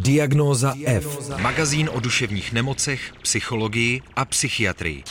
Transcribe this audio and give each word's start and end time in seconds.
Diagnóza 0.00 0.74
F. 0.84 1.30
Magazín 1.40 1.90
o 1.92 2.00
duševních 2.00 2.52
nemocech, 2.52 3.12
psychologii 3.22 4.02
a 4.16 4.24
psychiatrii. 4.24 5.04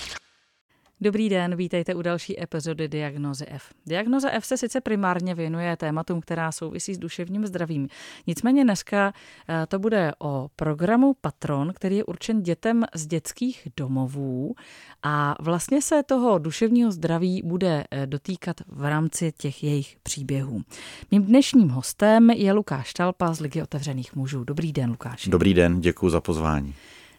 Dobrý 1.02 1.30
den, 1.30 1.56
vítejte 1.56 1.96
u 1.96 2.02
další 2.02 2.42
epizody 2.44 2.88
Diagnozy 2.88 3.46
F. 3.48 3.74
Diagnoza 3.86 4.30
F 4.30 4.46
se 4.46 4.58
sice 4.58 4.82
primárně 4.82 5.36
věnuje 5.36 5.78
tématům, 5.78 6.22
která 6.22 6.52
souvisí 6.52 6.94
s 6.96 6.98
duševním 6.98 7.46
zdravím. 7.46 7.88
Nicméně 8.28 8.64
dneska 8.64 9.14
eh, 9.50 9.66
to 9.68 9.80
bude 9.80 10.12
o 10.20 10.48
programu 10.56 11.16
Patron, 11.22 11.74
který 11.76 11.98
je 11.98 12.04
určen 12.04 12.44
dětem 12.44 12.84
z 12.94 13.08
dětských 13.08 13.68
domovů 13.78 14.56
a 15.04 15.36
vlastně 15.40 15.82
se 15.82 16.04
toho 16.04 16.40
duševního 16.40 16.92
zdraví 16.92 17.42
bude 17.46 17.84
eh, 17.92 18.08
dotýkat 18.08 18.56
v 18.68 18.86
rámci 18.86 19.32
těch 19.38 19.64
jejich 19.64 19.98
příběhů. 20.04 20.62
Mým 21.12 21.24
dnešním 21.24 21.70
hostem 21.70 22.30
je 22.30 22.54
Lukáš 22.54 22.94
Talpa 22.94 23.34
z 23.34 23.40
Ligy 23.40 23.62
otevřených 23.62 24.16
mužů. 24.16 24.44
Dobrý 24.44 24.74
den, 24.74 24.90
Lukáš. 24.90 25.28
Dobrý 25.28 25.54
den, 25.54 25.82
děkuji 25.82 26.10
za 26.10 26.22
pozvání. 26.22 26.76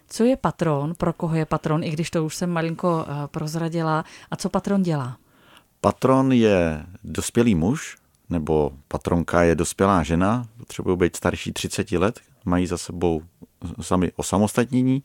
Co 0.09 0.25
je 0.25 0.37
patron, 0.37 0.95
pro 0.95 1.13
koho 1.13 1.35
je 1.35 1.47
patron, 1.47 1.85
i 1.85 1.91
když 1.91 2.11
to 2.11 2.25
už 2.25 2.37
jsem 2.37 2.51
malinko 2.51 3.07
eh, 3.09 3.13
prozradila, 3.27 4.05
a 4.31 4.37
co 4.37 4.49
patron 4.49 4.83
dělá? 4.83 5.17
Patron 5.81 6.33
je 6.33 6.87
dospělý 7.05 7.55
muž, 7.55 7.97
nebo 8.31 8.73
patronka 8.89 9.43
je 9.43 9.55
dospělá 9.55 10.03
žena, 10.03 10.47
potřebují 10.59 10.99
být 10.99 11.17
starší 11.17 11.53
30 11.53 11.93
let, 11.93 12.21
mají 12.45 12.67
za 12.67 12.79
sebou 12.79 13.23
sami 13.81 14.13
osamostatnění 14.17 15.03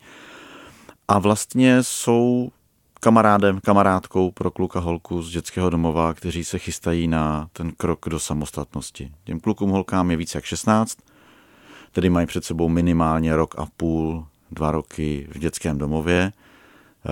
a 1.08 1.20
vlastně 1.20 1.84
jsou 1.84 2.52
kamarádem, 3.00 3.60
kamarádkou 3.60 4.32
pro 4.32 4.52
kluka 4.52 4.80
holku 4.80 5.22
z 5.22 5.32
dětského 5.32 5.70
domova, 5.70 6.14
kteří 6.14 6.44
se 6.44 6.60
chystají 6.60 7.08
na 7.08 7.50
ten 7.54 7.72
krok 7.72 8.06
do 8.10 8.20
samostatnosti. 8.20 9.12
Těm 9.24 9.40
klukům 9.40 9.70
holkám 9.70 10.12
je 10.12 10.18
více 10.18 10.38
jak 10.38 10.46
16, 10.46 10.98
tedy 11.92 12.10
mají 12.10 12.28
před 12.28 12.46
sebou 12.46 12.70
minimálně 12.70 13.36
rok 13.36 13.56
a 13.58 13.66
půl 13.78 14.28
dva 14.52 14.72
roky 14.72 15.28
v 15.32 15.40
dětském 15.40 15.78
domově, 15.78 16.32
eh, 16.32 17.12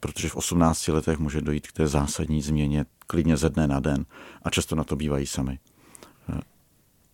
protože 0.00 0.28
v 0.28 0.36
18 0.36 0.92
letech 0.92 1.18
může 1.18 1.40
dojít 1.40 1.66
k 1.66 1.72
té 1.72 1.86
zásadní 1.86 2.42
změně 2.42 2.84
klidně 3.06 3.36
ze 3.36 3.48
dne 3.48 3.66
na 3.66 3.80
den 3.80 4.06
a 4.42 4.50
často 4.50 4.76
na 4.76 4.84
to 4.84 4.96
bývají 4.96 5.26
sami. 5.26 5.58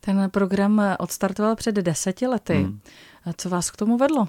Ten 0.01 0.31
program 0.31 0.83
odstartoval 0.99 1.57
před 1.57 1.75
deseti 1.75 2.27
lety. 2.27 2.55
Hmm. 2.55 2.81
Co 3.37 3.49
vás 3.49 3.71
k 3.71 3.77
tomu 3.77 3.97
vedlo? 3.97 4.29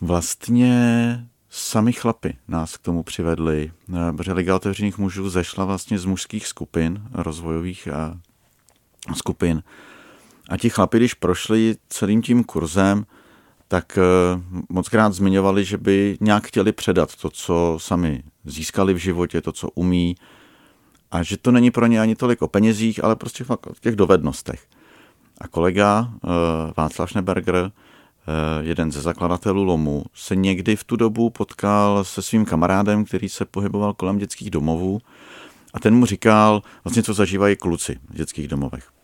Vlastně 0.00 1.28
sami 1.50 1.92
chlapy 1.92 2.36
nás 2.48 2.76
k 2.76 2.82
tomu 2.82 3.02
přivedli, 3.02 3.72
eh, 3.94 4.12
protože 4.12 4.32
Liga 4.32 4.56
otevřených 4.56 4.98
mužů 4.98 5.30
zešla 5.30 5.64
vlastně 5.64 5.98
z 5.98 6.04
mužských 6.04 6.46
skupin, 6.46 7.02
rozvojových 7.12 7.88
skupin. 9.14 9.62
A 10.48 10.56
ti 10.56 10.70
chlapi, 10.70 10.96
když 10.96 11.14
prošli 11.14 11.76
celým 11.88 12.22
tím 12.22 12.44
kurzem, 12.44 13.06
tak 13.68 13.98
eh, 13.98 14.02
moc 14.68 14.88
krát 14.88 15.12
zmiňovali, 15.12 15.64
že 15.64 15.78
by 15.78 16.18
nějak 16.20 16.46
chtěli 16.46 16.72
předat 16.72 17.16
to, 17.16 17.30
co 17.30 17.78
sami 17.80 18.22
získali 18.44 18.94
v 18.94 18.96
životě, 18.96 19.40
to, 19.40 19.52
co 19.52 19.70
umí, 19.70 20.16
a 21.10 21.22
že 21.22 21.36
to 21.36 21.52
není 21.52 21.70
pro 21.70 21.86
ně 21.86 22.00
ani 22.00 22.16
tolik 22.16 22.42
o 22.42 22.48
penězích, 22.48 23.04
ale 23.04 23.16
prostě 23.16 23.44
o 23.48 23.58
těch 23.80 23.96
dovednostech. 23.96 24.66
A 25.40 25.48
kolega 25.48 26.10
eh, 26.14 26.28
Václav 26.76 27.10
Schneberger, 27.10 27.56
eh, 27.56 27.72
jeden 28.60 28.92
ze 28.92 29.00
zakladatelů 29.00 29.64
Lomu, 29.64 30.04
se 30.14 30.36
někdy 30.36 30.76
v 30.76 30.84
tu 30.84 30.96
dobu 30.96 31.30
potkal 31.30 32.04
se 32.04 32.22
svým 32.22 32.44
kamarádem, 32.44 33.04
který 33.04 33.28
se 33.28 33.44
pohyboval 33.44 33.94
kolem 33.94 34.18
dětských 34.18 34.50
domovů 34.50 35.00
a 35.74 35.80
ten 35.80 35.94
mu 35.94 36.06
říkal 36.06 36.62
vlastně, 36.84 37.02
co 37.02 37.14
zažívají 37.14 37.56
kluci 37.56 37.98
v 38.10 38.14
dětských 38.14 38.48
domovech. 38.48 38.95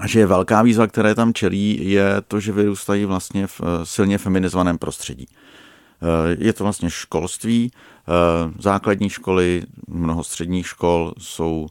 A 0.00 0.06
že 0.06 0.26
velká 0.26 0.62
výzva, 0.62 0.86
které 0.86 1.14
tam 1.14 1.34
čelí, 1.34 1.90
je 1.90 2.20
to, 2.28 2.40
že 2.40 2.52
vyrůstají 2.52 3.04
vlastně 3.04 3.46
v 3.46 3.60
eh, 3.60 3.86
silně 3.86 4.18
feminizovaném 4.18 4.78
prostředí. 4.78 5.26
Eh, 5.28 6.36
je 6.38 6.52
to 6.52 6.64
vlastně 6.64 6.90
školství, 6.90 7.70
eh, 7.72 8.12
základní 8.58 9.10
školy, 9.10 9.62
mnoho 9.88 10.24
středních 10.24 10.66
škol 10.66 11.12
jsou 11.18 11.66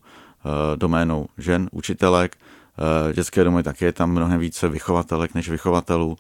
doménou 0.76 1.28
žen, 1.38 1.70
učitelek, 1.72 2.38
dětské 3.14 3.44
domy 3.44 3.64
také 3.64 3.86
je 3.86 3.92
tam 3.94 4.12
mnohem 4.12 4.40
více 4.40 4.70
vychovatelek 4.70 5.34
než 5.34 5.50
vychovatelů. 5.50 6.18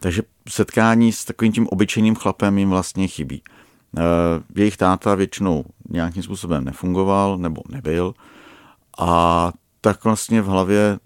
Takže 0.00 0.22
setkání 0.48 1.12
s 1.12 1.24
takovým 1.24 1.52
tím 1.52 1.66
obyčejným 1.66 2.14
chlapem 2.14 2.58
jim 2.58 2.70
vlastně 2.70 3.08
chybí. 3.08 3.42
Jejich 4.54 4.76
táta 4.76 5.14
většinou 5.14 5.64
nějakým 5.90 6.22
způsobem 6.22 6.64
nefungoval 6.64 7.38
nebo 7.38 7.62
nebyl 7.68 8.14
a 8.98 9.52
tak 9.80 10.04
vlastně 10.04 10.42
v 10.42 10.46
hlavě 10.46 10.98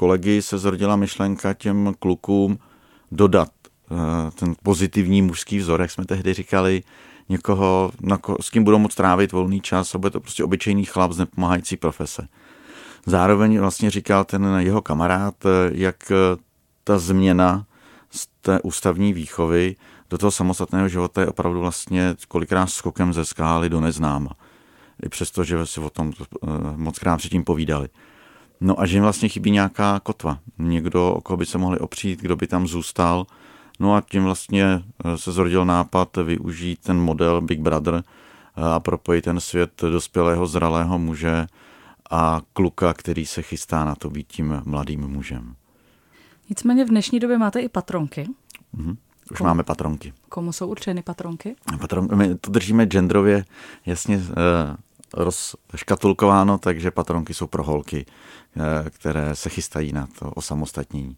kolegy 0.00 0.42
se 0.42 0.58
zrodila 0.58 0.96
myšlenka 0.96 1.54
těm 1.54 1.94
klukům 1.98 2.58
dodat 3.12 3.48
eh, 3.64 4.30
ten 4.30 4.54
pozitivní 4.62 5.22
mužský 5.22 5.58
vzor, 5.58 5.80
jak 5.80 5.90
jsme 5.90 6.04
tehdy 6.04 6.34
říkali, 6.34 6.82
někoho, 7.28 7.92
s 8.40 8.50
kým 8.50 8.64
budou 8.64 8.78
moct 8.78 8.94
trávit 8.94 9.32
volný 9.32 9.60
čas 9.60 9.94
a 9.94 9.98
bude 9.98 10.10
to 10.10 10.20
prostě 10.20 10.44
obyčejný 10.44 10.84
chlap 10.84 11.12
z 11.12 11.18
nepomáhající 11.18 11.76
profese. 11.76 12.28
Zároveň 13.06 13.60
vlastně 13.60 13.90
říkal 13.90 14.24
ten 14.24 14.44
jeho 14.58 14.82
kamarád, 14.82 15.34
eh, 15.46 15.48
jak 15.72 16.10
eh, 16.10 16.16
ta 16.84 16.98
změna 16.98 17.66
z 18.10 18.26
té 18.40 18.60
ústavní 18.60 19.12
výchovy 19.12 19.76
do 20.10 20.18
toho 20.18 20.30
samostatného 20.30 20.88
života 20.88 21.20
je 21.20 21.26
opravdu 21.26 21.60
vlastně 21.60 22.14
kolikrát 22.28 22.66
skokem 22.66 23.12
ze 23.12 23.24
skály 23.24 23.68
do 23.68 23.80
neznáma. 23.80 24.30
I 25.02 25.08
přesto, 25.08 25.44
že 25.44 25.66
si 25.66 25.80
o 25.80 25.90
tom 25.90 26.12
moc 26.76 26.98
krát 26.98 27.16
předtím 27.16 27.44
povídali. 27.44 27.88
No 28.60 28.80
a 28.80 28.86
že 28.86 28.96
jim 28.96 29.02
vlastně 29.02 29.28
chybí 29.28 29.50
nějaká 29.50 30.00
kotva. 30.00 30.38
Někdo, 30.58 31.12
o 31.12 31.20
koho 31.20 31.36
by 31.36 31.46
se 31.46 31.58
mohli 31.58 31.78
opřít, 31.78 32.20
kdo 32.20 32.36
by 32.36 32.46
tam 32.46 32.66
zůstal. 32.66 33.26
No 33.80 33.94
a 33.94 34.00
tím 34.00 34.24
vlastně 34.24 34.64
eh, 35.04 35.18
se 35.18 35.32
zrodil 35.32 35.64
nápad 35.64 36.16
využít 36.16 36.78
ten 36.80 36.96
model 37.00 37.40
Big 37.40 37.60
Brother 37.60 37.94
eh, 38.04 38.62
a 38.62 38.80
propojit 38.80 39.24
ten 39.24 39.40
svět 39.40 39.82
dospělého 39.90 40.46
zralého 40.46 40.98
muže 40.98 41.46
a 42.10 42.40
kluka, 42.52 42.92
který 42.94 43.26
se 43.26 43.42
chystá 43.42 43.84
na 43.84 43.94
to 43.94 44.10
být 44.10 44.26
tím 44.26 44.62
mladým 44.64 45.00
mužem. 45.00 45.54
Nicméně 46.48 46.84
v 46.84 46.88
dnešní 46.88 47.20
době 47.20 47.38
máte 47.38 47.60
i 47.60 47.68
patronky. 47.68 48.26
Mhm. 48.72 48.96
Už 49.30 49.38
Komu? 49.38 49.48
máme 49.48 49.62
patronky. 49.62 50.12
Komu 50.28 50.52
jsou 50.52 50.68
určeny 50.68 51.02
patronky? 51.02 51.56
Patron, 51.80 52.08
my 52.14 52.34
to 52.34 52.50
držíme 52.50 52.86
genderově 52.86 53.44
jasně 53.86 54.16
eh, 54.16 54.76
rozškatulkováno, 55.14 56.58
takže 56.58 56.90
patronky 56.90 57.34
jsou 57.34 57.46
pro 57.46 57.62
holky, 57.62 58.06
eh, 58.56 58.90
které 58.90 59.36
se 59.36 59.48
chystají 59.48 59.92
na 59.92 60.08
to 60.18 60.30
osamostatnění. 60.30 61.16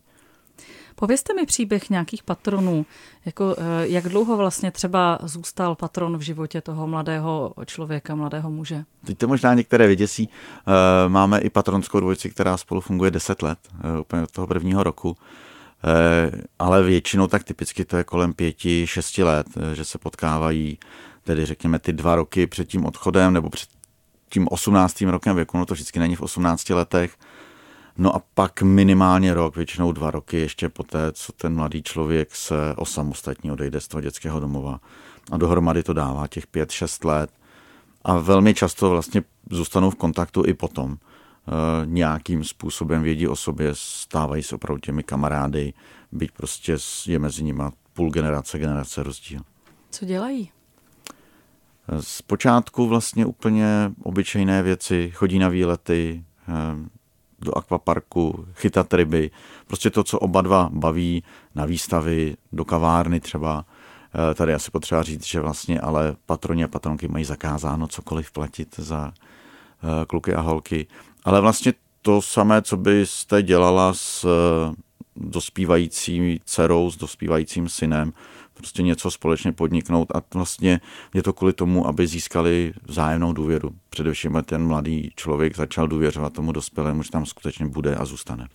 Povězte 0.94 1.34
mi 1.34 1.46
příběh 1.46 1.90
nějakých 1.90 2.22
patronů, 2.22 2.86
jako 3.24 3.56
eh, 3.58 3.88
jak 3.88 4.08
dlouho 4.08 4.36
vlastně 4.36 4.70
třeba 4.70 5.18
zůstal 5.22 5.74
patron 5.74 6.18
v 6.18 6.20
životě 6.20 6.60
toho 6.60 6.86
mladého 6.86 7.54
člověka, 7.66 8.14
mladého 8.14 8.50
muže? 8.50 8.84
Teď 9.06 9.18
to 9.18 9.28
možná 9.28 9.54
některé 9.54 9.86
vyděsí. 9.86 10.28
Eh, 10.28 11.08
máme 11.08 11.38
i 11.38 11.50
patronskou 11.50 12.00
dvojici, 12.00 12.30
která 12.30 12.56
spolu 12.56 12.80
funguje 12.80 13.10
10 13.10 13.42
let, 13.42 13.58
úplně 14.00 14.22
od 14.22 14.30
toho 14.30 14.46
prvního 14.46 14.82
roku. 14.82 15.16
Ale 16.58 16.82
většinou 16.82 17.26
tak 17.26 17.44
typicky 17.44 17.84
to 17.84 17.96
je 17.96 18.04
kolem 18.04 18.32
pěti, 18.32 18.86
šesti 18.86 19.22
let, 19.22 19.46
že 19.74 19.84
se 19.84 19.98
potkávají 19.98 20.78
tedy 21.24 21.46
řekněme 21.46 21.78
ty 21.78 21.92
dva 21.92 22.14
roky 22.14 22.46
před 22.46 22.68
tím 22.68 22.84
odchodem 22.84 23.32
nebo 23.32 23.50
před 23.50 23.68
tím 24.32 24.48
18. 24.50 25.00
rokem 25.00 25.36
věku, 25.36 25.58
no 25.58 25.66
to 25.66 25.74
vždycky 25.74 25.98
není 25.98 26.16
v 26.16 26.20
18 26.20 26.70
letech, 26.70 27.16
no 27.98 28.16
a 28.16 28.22
pak 28.34 28.62
minimálně 28.62 29.34
rok, 29.34 29.56
většinou 29.56 29.92
dva 29.92 30.10
roky 30.10 30.36
ještě 30.36 30.68
poté, 30.68 31.12
co 31.12 31.32
ten 31.32 31.54
mladý 31.54 31.82
člověk 31.82 32.34
se 32.34 32.54
osamostatní 32.76 33.50
odejde 33.52 33.80
z 33.80 33.88
toho 33.88 34.00
dětského 34.00 34.40
domova. 34.40 34.80
A 35.32 35.36
dohromady 35.36 35.82
to 35.82 35.92
dává 35.92 36.26
těch 36.26 36.46
5-6 36.46 37.08
let. 37.08 37.30
A 38.04 38.18
velmi 38.18 38.54
často 38.54 38.90
vlastně 38.90 39.22
zůstanou 39.50 39.90
v 39.90 39.94
kontaktu 39.94 40.42
i 40.46 40.54
potom. 40.54 40.92
E, 40.92 40.96
nějakým 41.86 42.44
způsobem 42.44 43.02
vědí 43.02 43.28
o 43.28 43.36
sobě, 43.36 43.70
stávají 43.72 44.42
se 44.42 44.54
opravdu 44.54 44.80
těmi 44.80 45.02
kamarády, 45.02 45.72
byť 46.12 46.30
prostě 46.30 46.76
je 47.06 47.18
mezi 47.18 47.44
nimi 47.44 47.62
půl 47.92 48.10
generace, 48.10 48.58
generace 48.58 49.02
rozdíl. 49.02 49.40
Co 49.90 50.04
dělají? 50.04 50.50
Zpočátku 52.00 52.86
vlastně 52.86 53.26
úplně 53.26 53.92
obyčejné 54.02 54.62
věci, 54.62 55.10
chodí 55.14 55.38
na 55.38 55.48
výlety, 55.48 56.24
eh, 56.48 56.52
do 57.40 57.58
akvaparku, 57.58 58.46
chytat 58.54 58.94
ryby, 58.94 59.30
prostě 59.66 59.90
to, 59.90 60.04
co 60.04 60.18
oba 60.18 60.40
dva 60.40 60.68
baví, 60.72 61.24
na 61.54 61.66
výstavy, 61.66 62.36
do 62.52 62.64
kavárny 62.64 63.20
třeba. 63.20 63.64
Eh, 64.30 64.34
tady 64.34 64.54
asi 64.54 64.70
potřeba 64.70 65.02
říct, 65.02 65.26
že 65.26 65.40
vlastně 65.40 65.80
ale 65.80 66.16
patroni 66.26 66.64
a 66.64 66.68
patronky 66.68 67.08
mají 67.08 67.24
zakázáno 67.24 67.86
cokoliv 67.88 68.32
platit 68.32 68.74
za 68.78 69.12
eh, 69.12 70.06
kluky 70.06 70.34
a 70.34 70.40
holky. 70.40 70.86
Ale 71.24 71.40
vlastně 71.40 71.72
to 72.02 72.22
samé, 72.22 72.62
co 72.62 72.76
byste 72.76 73.42
dělala 73.42 73.94
s 73.94 74.26
dospívající 75.16 76.40
dcerou, 76.44 76.90
s 76.90 76.96
dospívajícím 76.96 77.68
synem, 77.68 78.12
prostě 78.62 78.82
něco 78.82 79.10
společně 79.10 79.52
podniknout 79.52 80.08
a 80.16 80.22
vlastně 80.34 80.80
je 81.14 81.22
to 81.22 81.32
kvůli 81.32 81.52
tomu, 81.52 81.86
aby 81.86 82.06
získali 82.06 82.72
vzájemnou 82.84 83.32
důvěru. 83.32 83.70
Především 83.90 84.42
ten 84.44 84.66
mladý 84.66 85.12
člověk 85.16 85.56
začal 85.56 85.88
důvěřovat 85.88 86.32
tomu 86.32 86.52
dospělému, 86.52 87.02
že 87.02 87.10
tam 87.10 87.26
skutečně 87.26 87.66
bude 87.66 87.96
a 87.96 88.04
zůstane. 88.04 88.48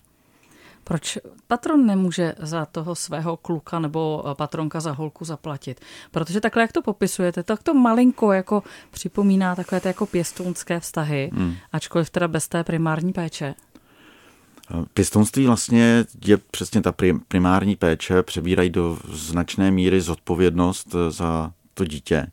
Proč 0.84 1.18
patron 1.46 1.86
nemůže 1.86 2.34
za 2.38 2.66
toho 2.66 2.94
svého 2.94 3.36
kluka 3.36 3.78
nebo 3.78 4.24
patronka 4.38 4.80
za 4.80 4.92
holku 4.92 5.24
zaplatit? 5.24 5.80
Protože 6.10 6.40
takhle, 6.40 6.62
jak 6.62 6.72
to 6.72 6.82
popisujete, 6.82 7.42
tak 7.42 7.62
to 7.62 7.74
malinko 7.74 8.32
jako 8.32 8.62
připomíná 8.90 9.56
takové 9.56 9.80
ty 9.80 9.88
jako 9.88 10.06
pěstounské 10.06 10.80
vztahy, 10.80 11.30
hmm. 11.34 11.54
ačkoliv 11.72 12.10
teda 12.10 12.28
bez 12.28 12.48
té 12.48 12.64
primární 12.64 13.12
péče. 13.12 13.54
Pěstounství 14.94 15.46
vlastně 15.46 16.04
je 16.24 16.36
přesně 16.36 16.82
ta 16.82 16.94
primární 17.28 17.76
péče, 17.76 18.22
přebírají 18.22 18.70
do 18.70 18.98
značné 19.12 19.70
míry 19.70 20.00
zodpovědnost 20.00 20.94
za 21.08 21.52
to 21.74 21.84
dítě 21.84 22.26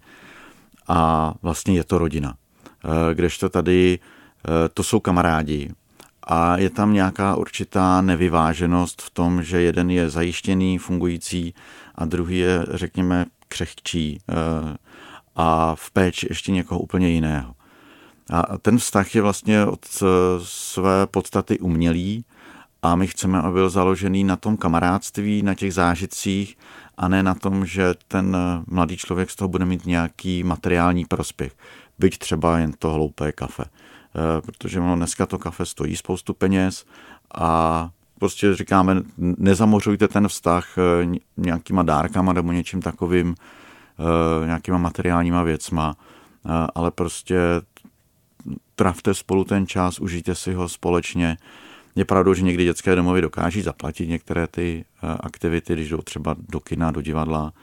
a 0.88 1.34
vlastně 1.42 1.76
je 1.76 1.84
to 1.84 1.98
rodina. 1.98 2.36
Eh, 2.86 3.16
kdežto 3.16 3.50
tady 3.50 4.00
eh, 4.00 4.70
to 4.74 4.84
jsou 4.84 5.00
kamarádi 5.00 5.72
a 6.24 6.58
je 6.58 6.70
tam 6.70 6.94
nějaká 6.94 7.36
určitá 7.36 8.02
nevyváženost 8.02 9.02
v 9.02 9.10
tom, 9.10 9.44
že 9.44 9.62
jeden 9.62 9.90
je 9.90 10.10
zajištěný, 10.10 10.78
fungující 10.78 11.54
a 11.96 12.06
druhý 12.06 12.38
je, 12.38 12.66
řekněme, 12.70 13.26
křehčí 13.48 14.20
eh, 14.30 14.34
a 15.36 15.76
v 15.76 15.92
péči 15.92 16.28
ještě 16.30 16.52
někoho 16.52 16.80
úplně 16.80 17.10
jiného. 17.10 17.54
A 18.30 18.57
ten 18.57 18.77
vztah 18.77 19.16
je 19.16 19.22
vlastně 19.22 19.66
od 19.66 19.86
své 20.44 21.07
podstaty 21.07 21.60
umělý 21.60 22.25
a 22.81 22.95
my 22.95 23.07
chceme, 23.07 23.42
aby 23.42 23.54
byl 23.54 23.69
založený 23.69 24.24
na 24.24 24.36
tom 24.36 24.57
kamarádství, 24.57 25.44
na 25.44 25.54
těch 25.54 25.74
zážitcích 25.74 26.57
a 26.98 27.07
ne 27.07 27.24
na 27.24 27.36
tom, 27.36 27.66
že 27.66 27.94
ten 28.07 28.38
mladý 28.68 28.98
člověk 28.98 29.30
z 29.30 29.36
toho 29.36 29.48
bude 29.48 29.66
mít 29.66 29.86
nějaký 29.86 30.44
materiální 30.44 31.06
prospěch. 31.06 31.54
Byť 32.00 32.18
třeba 32.18 32.57
jen 32.57 32.74
to 32.80 32.92
hloupé 32.92 33.31
kafe. 33.31 33.63
Eh, 33.66 34.42
protože 34.42 34.80
ono 34.80 34.95
dneska 34.95 35.25
to 35.25 35.39
kafe 35.39 35.66
stojí 35.66 35.95
spoustu 35.95 36.33
peněz 36.33 36.86
a 37.36 37.89
prostě 38.19 38.56
říkáme, 38.56 39.01
nezamořujte 39.18 40.07
ten 40.07 40.27
vztah 40.27 40.68
nějakýma 41.38 41.83
dárkama 41.83 42.33
nebo 42.33 42.51
něčím 42.51 42.81
takovým, 42.81 43.36
nějakýma 44.45 44.77
materiálníma 44.77 45.44
věcma, 45.44 45.95
ale 46.75 46.92
prostě 46.92 47.38
travte 48.75 49.13
spolu 49.13 49.44
ten 49.44 49.68
čas, 49.68 50.00
užijte 50.00 50.36
si 50.36 50.54
ho 50.54 50.69
společně. 50.69 51.38
Je 51.95 52.06
pravdou, 52.06 52.33
že 52.33 52.42
někdy 52.42 52.63
dětské 52.63 52.95
domovy 52.95 53.22
dokáží 53.22 53.62
zaplatit 53.62 54.10
některé 54.10 54.48
ty 54.48 54.86
aktivity, 55.19 55.74
když 55.74 55.89
jdou 55.89 55.98
třeba 55.98 56.36
do 56.50 56.60
kina, 56.60 56.92
do 56.92 57.01
divadla, 57.01 57.54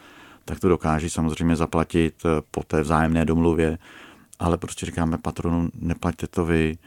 tak 0.44 0.60
to 0.60 0.68
dokáží 0.68 1.10
samozřejmě 1.10 1.56
zaplatit 1.56 2.22
po 2.50 2.62
té 2.62 2.82
vzájemné 2.82 3.24
domluvě, 3.24 3.78
ale 4.38 4.58
prostě 4.58 4.86
říkáme 4.86 5.18
patronu, 5.18 5.70
neplaťte 5.74 6.26
to 6.26 6.44
vy, 6.44 6.78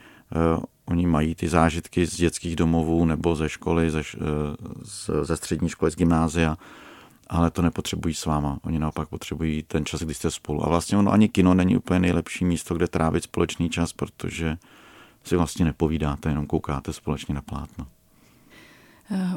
uh, 0.57 0.63
oni 0.86 1.07
mají 1.07 1.36
ty 1.36 1.48
zážitky 1.50 2.06
z 2.06 2.16
dětských 2.16 2.56
domovů 2.56 3.06
nebo 3.06 3.36
ze 3.36 3.50
školy, 3.50 3.92
ze, 3.92 4.01
ze 5.22 5.38
střední 5.38 5.69
školy, 5.69 5.92
z 5.92 5.95
gymnázia, 5.95 6.57
ale 7.27 7.51
to 7.51 7.62
nepotřebují 7.62 8.13
s 8.13 8.25
váma. 8.25 8.60
Oni 8.63 8.80
naopak 8.80 9.10
potřebují 9.10 9.63
ten 9.63 9.86
čas, 9.86 10.01
kdy 10.01 10.13
jste 10.13 10.31
spolu. 10.31 10.66
A 10.66 10.69
vlastně 10.69 10.98
ono 10.98 11.12
ani 11.12 11.30
kino 11.30 11.54
není 11.54 11.77
úplně 11.77 12.00
nejlepší 12.00 12.45
místo, 12.45 12.75
kde 12.75 12.88
trávit 12.88 13.24
společný 13.24 13.69
čas, 13.69 13.94
protože 13.94 14.57
si 15.24 15.36
vlastně 15.36 15.66
nepovídáte, 15.66 16.30
jenom 16.30 16.45
koukáte 16.45 16.94
společně 16.94 17.36
na 17.36 17.42
plátno. 17.42 17.88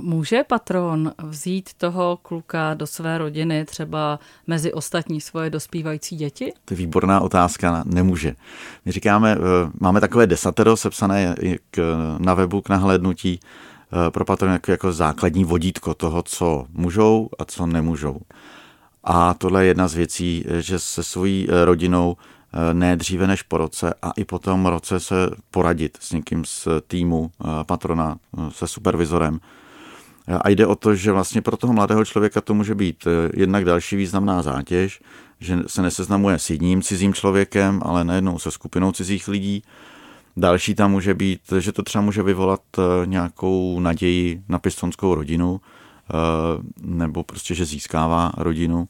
Může 0.00 0.44
patron 0.44 1.12
vzít 1.22 1.74
toho 1.74 2.18
kluka 2.22 2.74
do 2.74 2.86
své 2.86 3.18
rodiny, 3.18 3.64
třeba 3.64 4.18
mezi 4.46 4.72
ostatní 4.72 5.20
svoje 5.20 5.50
dospívající 5.50 6.16
děti? 6.16 6.52
To 6.64 6.74
je 6.74 6.78
výborná 6.78 7.20
otázka, 7.20 7.82
nemůže. 7.86 8.34
My 8.84 8.92
říkáme, 8.92 9.32
eh, 9.32 9.70
máme 9.80 10.00
takové 10.00 10.26
desatero 10.26 10.76
sepsané 10.76 11.34
na 12.18 12.34
webu 12.34 12.60
k 12.60 12.68
nahlédnutí 12.68 13.40
pro 14.10 14.24
patron 14.24 14.58
jako, 14.68 14.92
základní 14.92 15.44
vodítko 15.44 15.94
toho, 15.94 16.22
co 16.22 16.66
můžou 16.72 17.28
a 17.38 17.44
co 17.44 17.66
nemůžou. 17.66 18.20
A 19.04 19.34
tohle 19.34 19.64
je 19.64 19.68
jedna 19.68 19.88
z 19.88 19.94
věcí, 19.94 20.44
že 20.58 20.78
se 20.78 21.02
svojí 21.02 21.46
eh, 21.50 21.64
rodinou 21.64 22.16
ne 22.72 22.96
dříve 22.96 23.26
než 23.26 23.42
po 23.42 23.56
roce 23.56 23.94
a 24.02 24.10
i 24.16 24.24
po 24.24 24.38
tom 24.38 24.66
roce 24.66 25.00
se 25.00 25.30
poradit 25.50 25.98
s 26.00 26.12
někým 26.12 26.44
z 26.44 26.68
týmu 26.86 27.30
patrona, 27.66 28.16
se 28.50 28.66
supervizorem, 28.66 29.40
a 30.40 30.48
jde 30.48 30.66
o 30.66 30.74
to, 30.74 30.94
že 30.94 31.12
vlastně 31.12 31.42
pro 31.42 31.56
toho 31.56 31.72
mladého 31.72 32.04
člověka 32.04 32.40
to 32.40 32.54
může 32.54 32.74
být 32.74 33.06
eh, 33.06 33.30
jednak 33.34 33.64
další 33.64 33.96
významná 33.96 34.42
zátěž, 34.42 35.00
že 35.40 35.58
se 35.66 35.82
neseznamuje 35.82 36.38
s 36.38 36.50
jedním 36.50 36.82
cizím 36.82 37.14
člověkem, 37.14 37.80
ale 37.84 38.04
najednou 38.04 38.38
se 38.38 38.50
skupinou 38.50 38.92
cizích 38.92 39.28
lidí. 39.28 39.62
Další 40.36 40.74
tam 40.74 40.90
může 40.90 41.14
být, 41.14 41.40
že 41.58 41.72
to 41.72 41.82
třeba 41.82 42.02
může 42.02 42.22
vyvolat 42.22 42.60
eh, 42.78 42.82
nějakou 43.06 43.80
naději 43.80 44.42
na 44.48 44.58
pistonskou 44.58 45.14
rodinu, 45.14 45.60
eh, 45.60 46.14
nebo 46.80 47.22
prostě, 47.22 47.54
že 47.54 47.64
získává 47.64 48.32
rodinu. 48.36 48.88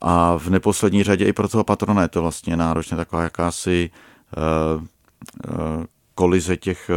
A 0.00 0.36
v 0.38 0.48
neposlední 0.50 1.02
řadě 1.02 1.24
i 1.24 1.32
pro 1.32 1.48
toho 1.48 1.64
patrona 1.64 2.02
je 2.02 2.08
to 2.08 2.22
vlastně 2.22 2.56
náročně 2.56 2.96
taková 2.96 3.22
jakási 3.22 3.90
kolize 6.14 6.56
těch 6.56 6.90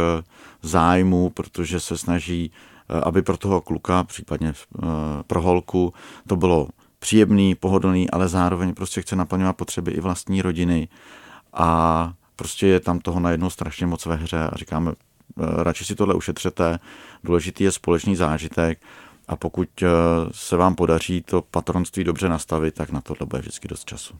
zájmů, 0.62 1.30
protože 1.30 1.80
se 1.80 1.98
snaží 1.98 2.52
Eh, 2.88 3.00
aby 3.00 3.22
pro 3.22 3.36
toho 3.36 3.60
kluka, 3.60 4.04
případně 4.04 4.48
eh, 4.48 4.86
pro 5.26 5.42
holku, 5.42 5.92
to 6.28 6.36
bylo 6.36 6.68
příjemný, 6.98 7.54
pohodlný, 7.54 8.10
ale 8.10 8.28
zároveň 8.28 8.74
prostě 8.74 9.02
chce 9.02 9.16
naplňovat 9.16 9.56
potřeby 9.56 9.90
i 9.90 10.00
vlastní 10.00 10.42
rodiny 10.42 10.88
a 11.52 12.12
prostě 12.36 12.66
je 12.66 12.80
tam 12.80 12.98
toho 12.98 13.20
najednou 13.20 13.50
strašně 13.50 13.86
moc 13.86 14.06
ve 14.06 14.16
hře 14.16 14.38
a 14.38 14.56
říkáme, 14.56 14.92
eh, 14.92 15.42
radši 15.62 15.84
si 15.84 15.94
tohle 15.94 16.14
ušetřete, 16.14 16.78
důležitý 17.24 17.64
je 17.64 17.72
společný 17.72 18.16
zážitek 18.16 18.78
a 19.28 19.36
pokud 19.36 19.68
se 20.30 20.56
vám 20.56 20.74
podaří 20.74 21.22
to 21.22 21.42
patronství 21.42 22.04
dobře 22.04 22.28
nastavit, 22.28 22.74
tak 22.74 22.90
na 22.90 23.00
tohle 23.00 23.26
bude 23.26 23.40
vždycky 23.40 23.68
dost 23.68 23.84
času. 23.84 24.14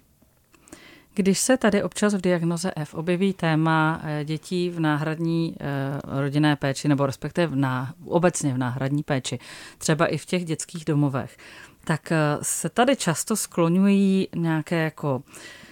Když 1.16 1.38
se 1.38 1.56
tady 1.56 1.82
občas 1.82 2.14
v 2.14 2.20
diagnoze 2.20 2.72
F 2.76 2.94
objeví 2.94 3.32
téma 3.32 4.00
eh, 4.02 4.24
dětí 4.24 4.70
v 4.70 4.80
náhradní 4.80 5.54
eh, 5.60 6.20
rodinné 6.20 6.56
péči, 6.56 6.88
nebo 6.88 7.06
respektive 7.06 7.46
v 7.46 7.56
ná, 7.56 7.94
obecně 8.04 8.54
v 8.54 8.58
náhradní 8.58 9.02
péči, 9.02 9.38
třeba 9.78 10.06
i 10.06 10.18
v 10.18 10.26
těch 10.26 10.44
dětských 10.44 10.84
domovech, 10.84 11.36
tak 11.84 12.12
eh, 12.12 12.18
se 12.42 12.68
tady 12.68 12.96
často 12.96 13.36
skloňují 13.36 14.28
nějaké 14.34 14.82
jako 14.82 15.22
Eh, 15.22 15.65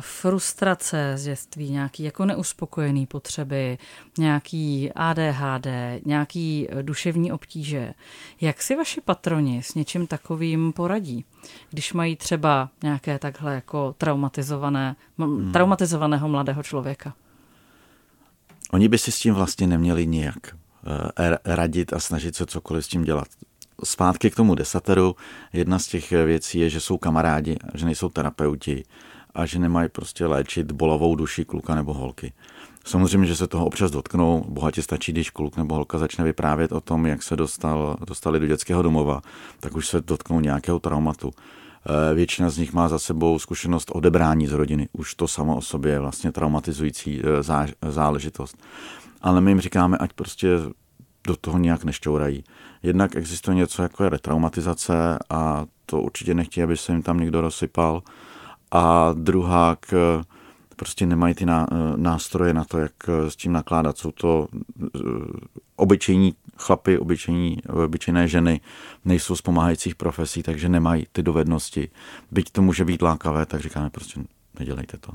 frustrace 0.00 1.12
z 1.16 1.24
dětství, 1.24 1.70
nějaký 1.70 2.02
jako 2.02 2.24
neuspokojený 2.24 3.06
potřeby, 3.06 3.78
nějaký 4.18 4.92
ADHD, 4.92 5.66
nějaký 6.04 6.68
duševní 6.82 7.32
obtíže. 7.32 7.94
Jak 8.40 8.62
si 8.62 8.76
vaši 8.76 9.00
patroni 9.00 9.62
s 9.62 9.74
něčím 9.74 10.06
takovým 10.06 10.72
poradí, 10.72 11.24
když 11.70 11.92
mají 11.92 12.16
třeba 12.16 12.68
nějaké 12.82 13.18
takhle 13.18 13.54
jako 13.54 13.94
traumatizované, 13.98 14.96
hmm. 15.18 15.52
traumatizovaného 15.52 16.28
mladého 16.28 16.62
člověka? 16.62 17.14
Oni 18.70 18.88
by 18.88 18.98
si 18.98 19.12
s 19.12 19.18
tím 19.18 19.34
vlastně 19.34 19.66
neměli 19.66 20.06
nijak 20.06 20.56
eh, 21.18 21.38
radit 21.44 21.92
a 21.92 22.00
snažit 22.00 22.36
se 22.36 22.46
cokoliv 22.46 22.84
s 22.84 22.88
tím 22.88 23.04
dělat. 23.04 23.28
Zpátky 23.84 24.30
k 24.30 24.36
tomu 24.36 24.54
desateru. 24.54 25.16
Jedna 25.52 25.78
z 25.78 25.86
těch 25.86 26.10
věcí 26.10 26.58
je, 26.58 26.70
že 26.70 26.80
jsou 26.80 26.98
kamarádi, 26.98 27.56
že 27.74 27.84
nejsou 27.84 28.08
terapeuti 28.08 28.84
a 29.34 29.46
že 29.46 29.58
nemají 29.58 29.88
prostě 29.88 30.26
léčit 30.26 30.72
bolavou 30.72 31.16
duši 31.16 31.44
kluka 31.44 31.74
nebo 31.74 31.94
holky. 31.94 32.32
Samozřejmě, 32.84 33.26
že 33.26 33.36
se 33.36 33.46
toho 33.46 33.66
občas 33.66 33.90
dotknou, 33.90 34.44
bohatě 34.48 34.82
stačí, 34.82 35.12
když 35.12 35.30
kluk 35.30 35.56
nebo 35.56 35.74
holka 35.74 35.98
začne 35.98 36.24
vyprávět 36.24 36.72
o 36.72 36.80
tom, 36.80 37.06
jak 37.06 37.22
se 37.22 37.36
dostal, 37.36 37.96
dostali 38.06 38.40
do 38.40 38.46
dětského 38.46 38.82
domova, 38.82 39.22
tak 39.60 39.76
už 39.76 39.88
se 39.88 40.00
dotknou 40.00 40.40
nějakého 40.40 40.78
traumatu. 40.78 41.30
Eh, 41.86 42.14
většina 42.14 42.50
z 42.50 42.58
nich 42.58 42.72
má 42.72 42.88
za 42.88 42.98
sebou 42.98 43.38
zkušenost 43.38 43.90
odebrání 43.94 44.46
z 44.46 44.52
rodiny. 44.52 44.88
Už 44.92 45.14
to 45.14 45.28
samo 45.28 45.56
o 45.56 45.60
sobě 45.60 45.92
je 45.92 46.00
vlastně 46.00 46.32
traumatizující 46.32 47.22
eh, 47.24 47.42
záležitost. 47.90 48.56
Ale 49.22 49.40
my 49.40 49.50
jim 49.50 49.60
říkáme, 49.60 49.98
ať 49.98 50.12
prostě 50.12 50.48
do 51.26 51.36
toho 51.36 51.58
nějak 51.58 51.84
nešťourají. 51.84 52.44
Jednak 52.82 53.16
existuje 53.16 53.54
něco 53.54 53.82
jako 53.82 54.04
je 54.04 54.10
retraumatizace 54.10 55.18
a 55.30 55.66
to 55.86 56.00
určitě 56.00 56.34
nechtějí, 56.34 56.64
aby 56.64 56.76
se 56.76 56.92
jim 56.92 57.02
tam 57.02 57.20
někdo 57.20 57.40
rozsypal 57.40 58.02
a 58.72 59.12
druhá 59.12 59.76
k 59.80 60.22
prostě 60.76 61.06
nemají 61.06 61.34
ty 61.34 61.46
nástroje 61.96 62.54
na 62.54 62.64
to, 62.64 62.78
jak 62.78 62.92
s 63.28 63.36
tím 63.36 63.52
nakládat. 63.52 63.98
Jsou 63.98 64.10
to 64.10 64.48
eh, 64.52 64.98
obyčejní 65.76 66.34
chlapy, 66.56 66.98
obyčejní, 66.98 67.58
obyčejné 67.84 68.28
ženy, 68.28 68.60
nejsou 69.04 69.36
z 69.36 69.42
pomáhajících 69.42 69.94
profesí, 69.94 70.42
takže 70.42 70.68
nemají 70.68 71.06
ty 71.12 71.22
dovednosti. 71.22 71.90
Byť 72.30 72.50
to 72.50 72.62
může 72.62 72.84
být 72.84 73.02
lákavé, 73.02 73.46
tak 73.46 73.60
říkáme 73.60 73.90
prostě 73.90 74.20
nedělejte 74.58 74.98
to. 74.98 75.12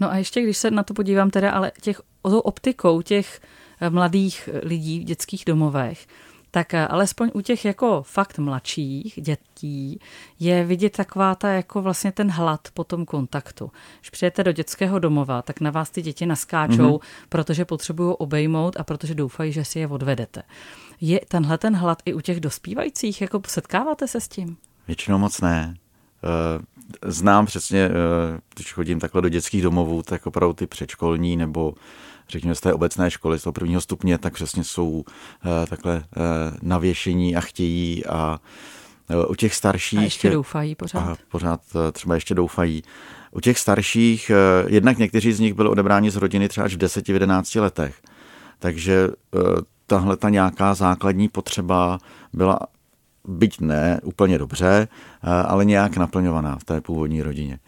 No 0.00 0.10
a 0.10 0.16
ještě, 0.16 0.42
když 0.42 0.56
se 0.58 0.70
na 0.70 0.82
to 0.82 0.94
podívám 0.94 1.30
teda, 1.30 1.50
ale 1.50 1.72
těch 1.80 2.02
optikou 2.22 3.02
těch 3.02 3.40
eh, 3.80 3.90
mladých 3.90 4.48
lidí 4.62 5.00
v 5.00 5.04
dětských 5.04 5.44
domovech, 5.46 6.06
tak 6.50 6.74
eh, 6.74 6.86
alespoň 6.86 7.30
u 7.34 7.40
těch 7.40 7.64
jako 7.64 8.02
fakt 8.02 8.38
mladších 8.38 9.18
dětí 9.22 10.00
je 10.40 10.64
vidět 10.64 10.96
taková 10.96 11.34
ta 11.34 11.48
jako 11.48 11.82
vlastně 11.82 12.12
ten 12.12 12.30
hlad 12.30 12.68
po 12.74 12.84
tom 12.84 13.04
kontaktu. 13.04 13.70
Když 14.00 14.10
přijete 14.10 14.44
do 14.44 14.52
dětského 14.52 14.98
domova, 14.98 15.42
tak 15.42 15.60
na 15.60 15.70
vás 15.70 15.90
ty 15.90 16.02
děti 16.02 16.26
naskáčou, 16.26 16.96
mm-hmm. 16.96 17.26
protože 17.28 17.64
potřebují 17.64 18.14
obejmout 18.18 18.76
a 18.80 18.84
protože 18.84 19.14
doufají, 19.14 19.52
že 19.52 19.64
si 19.64 19.78
je 19.78 19.88
odvedete. 19.88 20.42
Je 21.00 21.20
tenhle 21.28 21.58
ten 21.58 21.76
hlad 21.76 22.02
i 22.04 22.14
u 22.14 22.20
těch 22.20 22.40
dospívajících? 22.40 23.20
Jako 23.20 23.40
setkáváte 23.46 24.08
se 24.08 24.20
s 24.20 24.28
tím? 24.28 24.56
Většinou 24.86 25.18
moc 25.18 25.40
ne. 25.40 25.74
Eh, 26.24 27.10
znám 27.10 27.46
přesně, 27.46 27.80
eh, 27.80 27.90
když 28.54 28.72
chodím 28.72 29.00
takhle 29.00 29.22
do 29.22 29.28
dětských 29.28 29.62
domovů, 29.62 30.02
tak 30.02 30.26
opravdu 30.26 30.52
ty 30.52 30.66
předškolní 30.66 31.36
nebo 31.36 31.74
řekněme 32.28 32.54
z 32.54 32.60
té 32.60 32.72
obecné 32.72 33.10
školy, 33.10 33.38
z 33.38 33.42
toho 33.42 33.52
prvního 33.52 33.80
stupně, 33.80 34.18
tak 34.18 34.34
přesně 34.34 34.64
jsou 34.64 35.04
eh, 35.06 35.66
takhle 35.66 36.04
navěšení 36.62 37.36
a 37.36 37.40
chtějí 37.40 38.06
a 38.06 38.40
u 39.28 39.34
těch 39.34 39.54
starších... 39.54 39.98
A 39.98 40.02
ještě 40.02 40.30
doufají 40.30 40.74
pořád. 40.74 41.00
A 41.00 41.16
pořád 41.30 41.60
třeba 41.92 42.14
ještě 42.14 42.34
doufají. 42.34 42.82
U 43.30 43.40
těch 43.40 43.58
starších, 43.58 44.30
jednak 44.66 44.98
někteří 44.98 45.32
z 45.32 45.40
nich 45.40 45.54
byli 45.54 45.68
odebráni 45.68 46.10
z 46.10 46.16
rodiny 46.16 46.48
třeba 46.48 46.64
až 46.64 46.74
v 46.74 46.78
10-11 46.78 47.60
letech. 47.60 48.00
Takže 48.58 49.08
tahle 49.86 50.16
ta 50.16 50.28
nějaká 50.28 50.74
základní 50.74 51.28
potřeba 51.28 51.98
byla 52.32 52.58
byť 53.28 53.60
ne 53.60 54.00
úplně 54.02 54.38
dobře, 54.38 54.88
eh, 54.88 55.28
ale 55.30 55.64
nějak 55.64 55.96
naplňovaná 55.96 56.58
v 56.58 56.64
té 56.64 56.80
původní 56.80 57.22
rodině. 57.22 57.58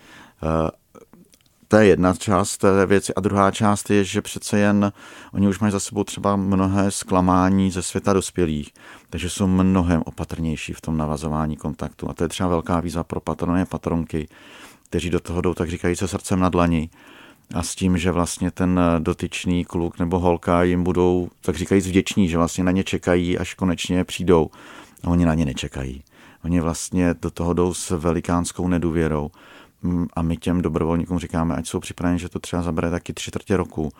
To 1.70 1.76
je 1.76 1.86
jedna 1.86 2.14
část 2.14 2.58
té 2.58 2.86
věci. 2.86 3.14
A 3.14 3.20
druhá 3.20 3.50
část 3.50 3.90
je, 3.90 4.04
že 4.04 4.22
přece 4.22 4.58
jen 4.58 4.92
oni 5.32 5.48
už 5.48 5.58
mají 5.58 5.72
za 5.72 5.80
sebou 5.80 6.04
třeba 6.04 6.36
mnohé 6.36 6.90
zklamání 6.90 7.70
ze 7.70 7.82
světa 7.82 8.12
dospělých, 8.12 8.70
takže 9.10 9.30
jsou 9.30 9.46
mnohem 9.46 10.02
opatrnější 10.06 10.72
v 10.72 10.80
tom 10.80 10.96
navazování 10.96 11.56
kontaktu. 11.56 12.10
A 12.10 12.14
to 12.14 12.24
je 12.24 12.28
třeba 12.28 12.48
velká 12.48 12.80
výzva 12.80 13.04
pro 13.04 13.20
patrony 13.20 13.62
a 13.62 13.64
patronky, 13.64 14.28
kteří 14.88 15.10
do 15.10 15.20
toho 15.20 15.40
jdou, 15.40 15.54
tak 15.54 15.70
říkají 15.70 15.96
se 15.96 16.08
srdcem 16.08 16.40
na 16.40 16.48
dlani 16.48 16.90
a 17.54 17.62
s 17.62 17.74
tím, 17.74 17.98
že 17.98 18.12
vlastně 18.12 18.50
ten 18.50 18.80
dotyčný 18.98 19.64
kluk 19.64 19.98
nebo 19.98 20.18
holka 20.18 20.62
jim 20.62 20.84
budou, 20.84 21.28
tak 21.40 21.56
říkají, 21.56 21.80
vděční, 21.80 22.28
že 22.28 22.36
vlastně 22.36 22.64
na 22.64 22.70
ně 22.70 22.84
čekají, 22.84 23.38
až 23.38 23.54
konečně 23.54 24.04
přijdou 24.04 24.50
a 25.04 25.08
oni 25.08 25.24
na 25.24 25.34
ně 25.34 25.44
nečekají. 25.44 26.02
Oni 26.44 26.60
vlastně 26.60 27.14
do 27.22 27.30
toho 27.30 27.52
jdou 27.52 27.74
s 27.74 27.90
velikánskou 27.98 28.68
nedůvěrou 28.68 29.30
a 30.14 30.22
my 30.22 30.36
těm 30.36 30.62
dobrovolníkům 30.62 31.18
říkáme, 31.18 31.54
ať 31.54 31.66
jsou 31.66 31.80
připraveni, 31.80 32.18
že 32.18 32.28
to 32.28 32.38
třeba 32.38 32.62
zabere 32.62 32.90
taky 32.90 33.12
tři 33.12 33.30
čtvrtě 33.30 33.56
roku, 33.56 33.92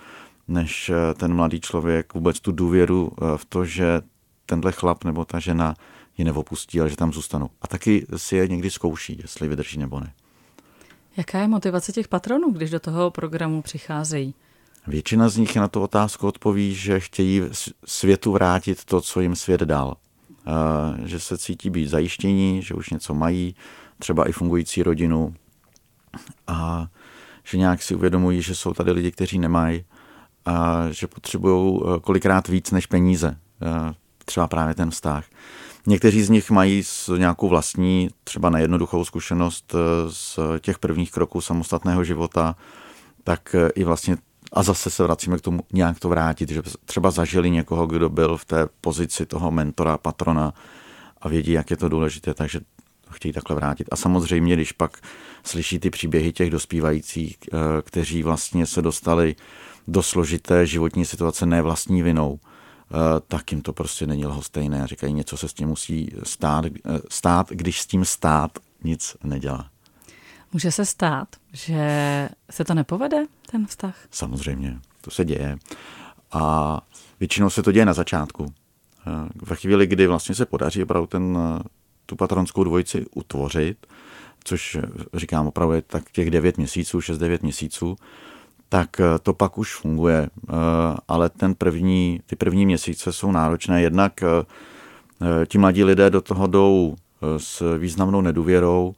než 0.48 0.90
eh, 0.90 1.14
ten 1.14 1.34
mladý 1.34 1.60
člověk 1.60 2.14
vůbec 2.14 2.40
tu 2.40 2.52
důvěru 2.52 3.12
eh, 3.12 3.24
v 3.36 3.44
to, 3.44 3.64
že 3.64 4.00
tenhle 4.46 4.72
chlap 4.72 5.04
nebo 5.04 5.24
ta 5.24 5.38
žena 5.38 5.74
ji 6.18 6.24
neopustí, 6.24 6.80
ale 6.80 6.90
že 6.90 6.96
tam 6.96 7.12
zůstanou. 7.12 7.50
A 7.62 7.66
taky 7.66 8.06
si 8.16 8.36
je 8.36 8.48
někdy 8.48 8.70
zkouší, 8.70 9.18
jestli 9.22 9.48
vydrží 9.48 9.78
nebo 9.78 10.00
ne. 10.00 10.12
Jaká 11.16 11.38
je 11.38 11.48
motivace 11.48 11.92
těch 11.92 12.08
patronů, 12.08 12.50
když 12.50 12.70
do 12.70 12.80
toho 12.80 13.10
programu 13.10 13.62
přicházejí? 13.62 14.34
Většina 14.86 15.28
z 15.28 15.36
nich 15.36 15.56
na 15.56 15.68
tu 15.68 15.80
otázku 15.80 16.26
odpoví, 16.26 16.74
že 16.74 17.00
chtějí 17.00 17.42
světu 17.84 18.32
vrátit 18.32 18.84
to, 18.84 19.00
co 19.00 19.20
jim 19.20 19.36
svět 19.36 19.60
dal 19.60 19.96
že 21.04 21.20
se 21.20 21.38
cítí 21.38 21.70
být 21.70 21.88
zajištění, 21.88 22.62
že 22.62 22.74
už 22.74 22.90
něco 22.90 23.14
mají, 23.14 23.54
třeba 23.98 24.28
i 24.28 24.32
fungující 24.32 24.82
rodinu 24.82 25.34
a 26.46 26.86
že 27.44 27.58
nějak 27.58 27.82
si 27.82 27.94
uvědomují, 27.94 28.42
že 28.42 28.54
jsou 28.54 28.74
tady 28.74 28.92
lidi, 28.92 29.10
kteří 29.10 29.38
nemají 29.38 29.84
a 30.46 30.86
že 30.90 31.06
potřebují 31.06 31.80
eh, 31.80 32.00
kolikrát 32.00 32.48
víc 32.48 32.70
než 32.70 32.86
peníze, 32.86 33.36
eh, 33.62 33.94
třeba 34.24 34.46
právě 34.46 34.74
ten 34.74 34.90
vztah. 34.90 35.24
Někteří 35.86 36.22
z 36.22 36.30
nich 36.30 36.50
mají 36.50 36.82
nějakou 37.16 37.48
vlastní, 37.48 38.10
třeba 38.24 38.50
nejednoduchou 38.50 39.04
zkušenost 39.04 39.74
eh, 39.74 39.78
z 40.12 40.38
těch 40.60 40.78
prvních 40.78 41.10
kroků 41.10 41.40
samostatného 41.40 42.04
života, 42.04 42.56
tak 43.24 43.56
i 43.74 43.84
vlastně 43.84 44.16
a 44.52 44.62
zase 44.62 44.90
se 44.90 45.02
vracíme 45.02 45.38
k 45.38 45.40
tomu 45.40 45.62
nějak 45.72 46.00
to 46.00 46.08
vrátit, 46.08 46.48
že 46.48 46.62
třeba 46.84 47.10
zažili 47.10 47.50
někoho, 47.50 47.86
kdo 47.86 48.08
byl 48.08 48.36
v 48.36 48.44
té 48.44 48.68
pozici 48.80 49.26
toho 49.26 49.50
mentora, 49.50 49.98
patrona 49.98 50.54
a 51.20 51.28
vědí, 51.28 51.52
jak 51.52 51.70
je 51.70 51.76
to 51.76 51.88
důležité, 51.88 52.34
takže 52.34 52.60
chtějí 53.12 53.32
takhle 53.32 53.56
vrátit. 53.56 53.88
A 53.90 53.96
samozřejmě, 53.96 54.54
když 54.54 54.72
pak 54.72 54.98
slyší 55.44 55.78
ty 55.78 55.90
příběhy 55.90 56.32
těch 56.32 56.50
dospívajících, 56.50 57.36
eh, 57.52 57.56
kteří 57.82 58.22
vlastně 58.22 58.66
se 58.66 58.82
dostali 58.82 59.36
do 59.88 60.02
složité 60.02 60.66
životní 60.66 61.04
situace 61.04 61.46
ne 61.46 61.62
vlastní 61.62 62.02
vinou, 62.02 62.38
eh, 62.42 62.94
tak 63.28 63.52
jim 63.52 63.62
to 63.62 63.72
prostě 63.72 64.06
není 64.06 64.26
lhostejné. 64.26 64.86
Říkají, 64.86 65.12
něco 65.12 65.36
se 65.36 65.48
s 65.48 65.52
tím 65.52 65.68
musí 65.68 66.12
stát, 66.22 66.64
eh, 66.66 66.70
stát, 67.08 67.50
když 67.50 67.80
s 67.80 67.86
tím 67.86 68.04
stát 68.04 68.58
nic 68.84 69.16
nedělá. 69.24 69.70
Může 70.52 70.72
se 70.72 70.86
stát, 70.86 71.28
že 71.52 72.28
se 72.50 72.64
to 72.64 72.74
nepovede, 72.74 73.24
ten 73.50 73.66
vztah? 73.66 73.94
Samozřejmě, 74.10 74.80
to 75.00 75.10
se 75.10 75.24
děje. 75.24 75.58
A 76.32 76.80
většinou 77.20 77.50
se 77.50 77.62
to 77.62 77.72
děje 77.72 77.86
na 77.86 77.92
začátku. 77.92 78.54
Ve 79.42 79.56
chvíli, 79.56 79.86
kdy 79.86 80.06
vlastně 80.06 80.34
se 80.34 80.46
podaří 80.46 80.82
opravdu 80.82 81.06
ten, 81.06 81.38
tu 82.10 82.16
patronskou 82.16 82.64
dvojici 82.64 83.06
utvořit, 83.14 83.86
což 84.44 84.74
eh, 84.74 84.82
říkám 85.14 85.46
opravdu 85.46 85.74
je 85.74 85.82
tak 85.82 86.10
těch 86.12 86.30
9 86.30 86.58
měsíců, 86.58 86.98
6-9 86.98 87.38
měsíců, 87.42 87.96
tak 88.68 89.00
to 89.22 89.34
pak 89.34 89.58
už 89.58 89.74
funguje. 89.74 90.30
Ale 91.08 91.28
ten 91.28 91.54
první, 91.54 92.20
ty 92.26 92.36
první 92.36 92.66
měsíce 92.66 93.12
jsou 93.12 93.32
náročné. 93.32 93.82
Jednak 93.82 94.12
ti 95.46 95.58
mladí 95.58 95.84
lidé 95.84 96.10
do 96.10 96.20
toho 96.20 96.46
jdou 96.46 96.96
s 97.38 97.78
významnou 97.78 98.20
nedůvěrou, 98.20 98.94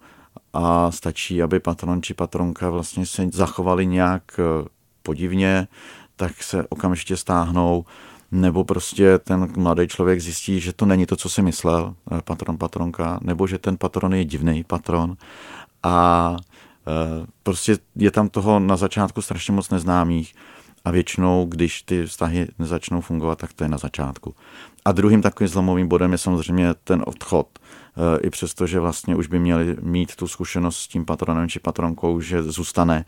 a 0.52 0.90
stačí, 0.90 1.42
aby 1.42 1.61
patron 1.61 2.02
či 2.02 2.14
patronka 2.14 2.71
vlastně 2.71 3.07
se 3.07 3.28
zachovali 3.33 3.87
nějak 3.87 4.23
eh, 4.38 4.69
podivně, 5.02 5.69
tak 6.16 6.42
se 6.42 6.66
okamžitě 6.69 7.16
stáhnou, 7.16 7.85
nebo 8.33 8.65
prostě 8.65 9.19
ten 9.19 9.49
mladý 9.57 9.89
člověk 9.89 10.21
zjistí, 10.21 10.61
že 10.61 10.73
to 10.73 10.87
není 10.87 11.07
to, 11.07 11.17
co 11.17 11.29
si 11.29 11.43
myslel, 11.43 11.95
eh, 12.12 12.23
patron, 12.25 12.59
patronka, 12.59 13.19
nebo 13.23 13.47
že 13.47 13.59
ten 13.59 13.77
patron 13.77 14.15
je 14.15 14.25
divný 14.25 14.65
patron. 14.65 15.17
A 15.83 16.37
eh, 16.87 17.27
prostě 17.43 17.79
je 17.97 18.11
tam 18.11 18.29
toho 18.29 18.61
na 18.61 18.77
začátku 18.77 19.23
strašně 19.23 19.53
moc 19.53 19.71
neznámých. 19.71 20.35
A 20.85 20.91
většinou, 20.91 21.47
když 21.49 21.83
ty 21.83 22.07
vztahy 22.07 22.49
nezačnou 22.59 23.01
fungovat, 23.01 23.39
tak 23.39 23.53
to 23.53 23.65
je 23.65 23.69
na 23.69 23.79
začátku. 23.79 24.35
A 24.85 24.93
druhým 24.93 25.23
takovým 25.23 25.49
zlomovým 25.49 25.89
bodem 25.89 26.12
je 26.12 26.19
samozřejmě 26.19 26.75
ten 26.85 27.03
odchod. 27.07 27.59
I 28.21 28.31
přesto, 28.31 28.67
že 28.67 28.81
vlastně 28.81 29.17
už 29.17 29.27
by 29.27 29.39
měli 29.39 29.77
mít 29.83 30.17
tu 30.17 30.29
zkušenost 30.29 30.77
s 30.77 30.89
tím 30.89 31.05
patronem 31.05 31.49
či 31.49 31.61
patronkou, 31.61 32.21
že 32.21 32.43
zůstane, 32.43 33.05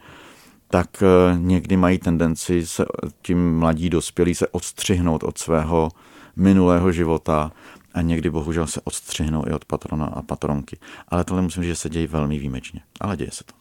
tak 0.68 1.02
eh, 1.02 1.36
někdy 1.38 1.76
mají 1.76 1.98
tendenci 1.98 2.66
se 2.66 2.84
tím 3.22 3.58
mladí 3.58 3.90
dospělí 3.90 4.34
se 4.34 4.48
odstřihnout 4.48 5.22
od 5.22 5.38
svého 5.38 5.88
minulého 6.36 6.92
života 6.92 7.52
a 7.94 8.00
někdy 8.00 8.30
bohužel 8.30 8.66
se 8.66 8.80
odstřihnou 8.84 9.44
i 9.46 9.52
od 9.52 9.64
patrona 9.64 10.06
a 10.06 10.22
patronky. 10.22 10.78
Ale 11.08 11.24
tohle 11.24 11.42
musím 11.42 11.62
říct, 11.62 11.70
že 11.70 11.76
se 11.76 11.88
děje 11.88 12.06
velmi 12.06 12.38
výjimečně. 12.38 12.80
Ale 13.00 13.16
děje 13.16 13.30
se 13.30 13.44
to. 13.44 13.54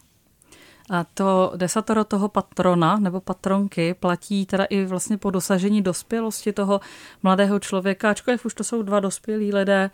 A 0.90 1.04
to 1.14 1.52
desatoro 1.56 2.04
toho 2.04 2.28
patrona 2.28 2.96
nebo 2.96 3.20
patronky 3.20 3.94
platí 3.94 4.46
teda 4.46 4.64
i 4.64 4.84
vlastně 4.84 5.18
po 5.18 5.30
dosažení 5.30 5.82
dospělosti 5.82 6.52
toho 6.52 6.80
mladého 7.22 7.58
člověka, 7.58 8.10
ačkoliv 8.10 8.44
už 8.44 8.54
to 8.54 8.64
jsou 8.64 8.82
dva 8.82 9.00
dospělí 9.00 9.54
lidé, 9.54 9.90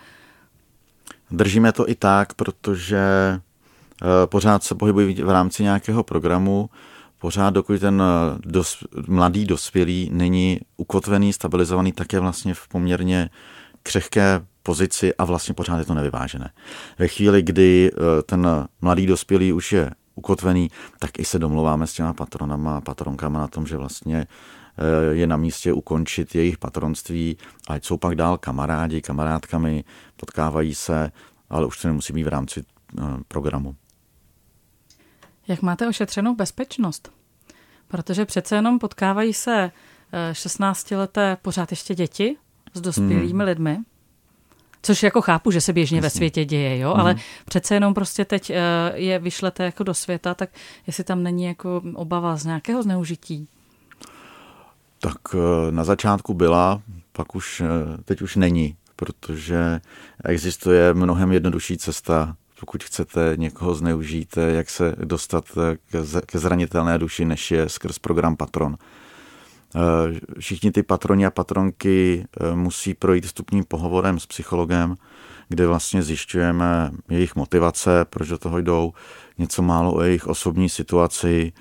Držíme 1.30 1.72
to 1.72 1.88
i 1.88 1.94
tak, 1.94 2.34
protože 2.34 2.98
eh, 3.00 4.26
pořád 4.26 4.64
se 4.64 4.74
pohybují 4.74 5.22
v 5.22 5.30
rámci 5.30 5.62
nějakého 5.62 6.02
programu, 6.02 6.70
pořád 7.20 7.50
dokud 7.50 7.80
ten 7.80 8.02
eh, 8.02 8.38
dos, 8.46 8.84
mladý 9.06 9.44
dospělý 9.44 10.10
není 10.12 10.60
ukotvený, 10.76 11.32
stabilizovaný, 11.32 11.92
tak 11.92 12.12
je 12.12 12.20
vlastně 12.20 12.54
v 12.54 12.68
poměrně 12.68 13.30
křehké 13.82 14.40
pozici 14.62 15.14
a 15.14 15.24
vlastně 15.24 15.54
pořád 15.54 15.78
je 15.78 15.84
to 15.84 15.94
nevyvážené. 15.94 16.50
Ve 16.98 17.08
chvíli, 17.08 17.42
kdy 17.42 17.90
eh, 17.92 18.22
ten 18.22 18.68
mladý 18.80 19.06
dospělý 19.06 19.52
už 19.52 19.72
je 19.72 19.90
ukotvený, 20.14 20.70
tak 20.98 21.18
i 21.18 21.24
se 21.24 21.38
domluváme 21.38 21.86
s 21.86 21.92
těma 21.92 22.14
patronama 22.14 22.76
a 22.76 22.80
patronkama 22.80 23.40
na 23.40 23.48
tom, 23.48 23.66
že 23.66 23.76
vlastně 23.76 24.26
je 25.10 25.26
na 25.26 25.36
místě 25.36 25.72
ukončit 25.72 26.34
jejich 26.34 26.58
patronství, 26.58 27.36
ať 27.68 27.84
jsou 27.84 27.96
pak 27.96 28.14
dál 28.14 28.38
kamarádi, 28.38 29.00
kamarádkami, 29.00 29.84
potkávají 30.16 30.74
se, 30.74 31.10
ale 31.50 31.66
už 31.66 31.82
to 31.82 31.88
nemusí 31.88 32.12
být 32.12 32.24
v 32.24 32.28
rámci 32.28 32.62
eh, 32.98 33.02
programu. 33.28 33.76
Jak 35.50 35.62
máte 35.62 35.88
ošetřenou 35.88 36.34
bezpečnost? 36.34 37.12
Protože 37.88 38.24
přece 38.24 38.56
jenom 38.56 38.78
potkávají 38.78 39.34
se 39.34 39.70
16-leté 40.32 41.32
eh, 41.32 41.36
pořád 41.42 41.70
ještě 41.70 41.94
děti 41.94 42.36
s 42.74 42.80
dospělými 42.80 43.30
hmm. 43.30 43.40
lidmi, 43.40 43.78
což 44.82 45.02
jako 45.02 45.20
chápu, 45.20 45.50
že 45.50 45.60
se 45.60 45.72
běžně 45.72 45.96
Jasně. 45.96 46.06
ve 46.06 46.10
světě 46.10 46.44
děje, 46.44 46.78
jo, 46.78 46.90
hmm. 46.90 47.00
ale 47.00 47.16
přece 47.44 47.74
jenom 47.74 47.94
prostě 47.94 48.24
teď 48.24 48.50
eh, 48.50 48.56
je 48.94 49.18
vyšlete 49.18 49.64
jako 49.64 49.84
do 49.84 49.94
světa, 49.94 50.34
tak 50.34 50.50
jestli 50.86 51.04
tam 51.04 51.22
není 51.22 51.44
jako 51.44 51.82
obava 51.94 52.36
z 52.36 52.44
nějakého 52.44 52.82
zneužití? 52.82 53.48
Tak 55.00 55.18
na 55.70 55.84
začátku 55.84 56.34
byla, 56.34 56.82
pak 57.12 57.34
už, 57.34 57.62
teď 58.04 58.22
už 58.22 58.36
není 58.36 58.76
protože 59.00 59.80
existuje 60.24 60.94
mnohem 60.94 61.32
jednodušší 61.32 61.78
cesta, 61.78 62.36
pokud 62.60 62.84
chcete 62.84 63.32
někoho 63.36 63.74
zneužít, 63.74 64.38
jak 64.48 64.70
se 64.70 64.94
dostat 65.04 65.44
ke 66.26 66.38
zranitelné 66.38 66.98
duši, 66.98 67.24
než 67.24 67.50
je 67.50 67.68
skrz 67.68 67.98
program 67.98 68.36
Patron. 68.36 68.76
Všichni 70.38 70.70
ty 70.70 70.82
patroni 70.82 71.26
a 71.26 71.30
patronky 71.30 72.26
musí 72.54 72.94
projít 72.94 73.26
vstupním 73.26 73.64
pohovorem 73.64 74.18
s 74.18 74.26
psychologem, 74.26 74.94
kde 75.48 75.66
vlastně 75.66 76.02
zjišťujeme 76.02 76.90
jejich 77.08 77.36
motivace, 77.36 78.04
proč 78.04 78.28
do 78.28 78.38
toho 78.38 78.58
jdou, 78.58 78.92
něco 79.38 79.62
málo 79.62 79.94
o 79.94 80.02
jejich 80.02 80.26
osobní 80.26 80.68
situaci 80.68 81.52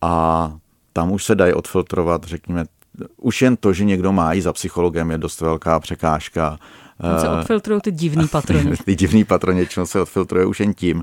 a 0.00 0.52
tam 0.92 1.12
už 1.12 1.24
se 1.24 1.34
dají 1.34 1.52
odfiltrovat, 1.52 2.24
řekněme, 2.24 2.64
už 3.16 3.42
jen 3.42 3.56
to, 3.56 3.72
že 3.72 3.84
někdo 3.84 4.12
má 4.12 4.34
i 4.34 4.42
za 4.42 4.52
psychologem, 4.52 5.10
je 5.10 5.18
dost 5.18 5.40
velká 5.40 5.80
překážka. 5.80 6.58
Tam 7.00 7.20
se 7.20 7.26
eh, 7.26 7.30
odfiltrují 7.30 7.80
ty 7.80 7.92
divný 7.92 8.28
patroni. 8.32 8.76
ty 8.84 8.94
divný 8.94 9.24
patroni, 9.24 9.66
čím 9.66 9.86
se 9.86 10.00
odfiltruje 10.00 10.46
už 10.46 10.60
jen 10.60 10.74
tím. 10.74 11.02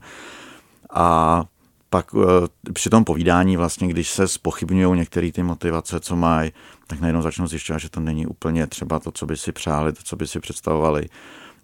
A 0.93 1.45
pak 1.89 2.05
eh, 2.15 2.71
při 2.73 2.89
tom 2.89 3.03
povídání 3.03 3.57
vlastně, 3.57 3.87
když 3.87 4.09
se 4.09 4.27
spochybňují 4.27 4.99
některé 4.99 5.31
ty 5.31 5.43
motivace, 5.43 5.99
co 5.99 6.15
mají, 6.15 6.51
tak 6.87 6.99
najednou 6.99 7.21
začnou 7.21 7.47
zjišťovat, 7.47 7.79
že 7.79 7.89
to 7.89 7.99
není 7.99 8.27
úplně 8.27 8.67
třeba 8.67 8.99
to, 8.99 9.11
co 9.11 9.25
by 9.25 9.37
si 9.37 9.51
přáli, 9.51 9.93
to, 9.93 10.03
co 10.03 10.15
by 10.15 10.27
si 10.27 10.39
představovali. 10.39 11.05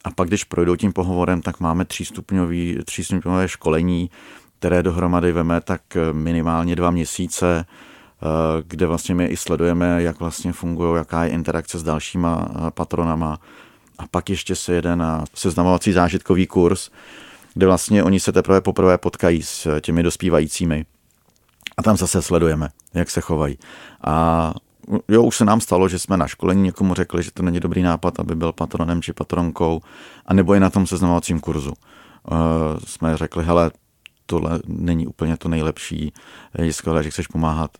A 0.03 0.11
pak, 0.11 0.27
když 0.27 0.43
projdou 0.43 0.75
tím 0.75 0.93
pohovorem, 0.93 1.41
tak 1.41 1.59
máme 1.59 1.85
třístupňový, 1.85 2.77
třístupňové 2.85 3.47
školení, 3.47 4.09
které 4.59 4.83
dohromady 4.83 5.31
veme 5.31 5.61
tak 5.61 5.81
minimálně 6.11 6.75
dva 6.75 6.91
měsíce, 6.91 7.65
eh, 7.65 8.63
kde 8.67 8.87
vlastně 8.87 9.15
my 9.15 9.25
i 9.25 9.37
sledujeme, 9.37 10.03
jak 10.03 10.19
vlastně 10.19 10.53
fungují, 10.53 10.95
jaká 10.97 11.23
je 11.23 11.29
interakce 11.29 11.79
s 11.79 11.83
dalšíma 11.83 12.47
eh, 12.49 12.71
patronama. 12.71 13.39
A 13.97 14.07
pak 14.11 14.29
ještě 14.29 14.55
se 14.55 14.73
jede 14.73 14.95
na 14.95 15.25
seznamovací 15.33 15.91
zážitkový 15.91 16.47
kurz, 16.47 16.89
kde 17.53 17.65
vlastně 17.65 18.03
oni 18.03 18.19
se 18.19 18.31
teprve 18.31 18.61
poprvé 18.61 18.97
potkají 18.97 19.43
s 19.43 19.79
těmi 19.81 20.03
dospívajícími. 20.03 20.85
A 21.77 21.83
tam 21.83 21.97
zase 21.97 22.21
sledujeme, 22.21 22.69
jak 22.93 23.09
se 23.09 23.21
chovají. 23.21 23.57
A 24.03 24.53
jo, 25.07 25.23
už 25.23 25.37
se 25.37 25.45
nám 25.45 25.61
stalo, 25.61 25.89
že 25.89 25.99
jsme 25.99 26.17
na 26.17 26.27
školení 26.27 26.61
někomu 26.61 26.93
řekli, 26.93 27.23
že 27.23 27.31
to 27.31 27.43
není 27.43 27.59
dobrý 27.59 27.81
nápad, 27.81 28.19
aby 28.19 28.35
byl 28.35 28.51
patronem 28.51 29.01
či 29.01 29.13
patronkou, 29.13 29.81
a 30.25 30.33
nebo 30.33 30.53
i 30.53 30.59
na 30.59 30.69
tom 30.69 30.87
seznamovacím 30.87 31.39
kurzu. 31.39 31.73
Uh, 32.31 32.37
jsme 32.87 33.17
řekli, 33.17 33.43
hele, 33.43 33.71
tohle 34.25 34.59
není 34.67 35.07
úplně 35.07 35.37
to 35.37 35.49
nejlepší, 35.49 36.13
je 36.57 36.73
skvělé, 36.73 37.03
že 37.03 37.11
chceš 37.11 37.27
pomáhat, 37.27 37.71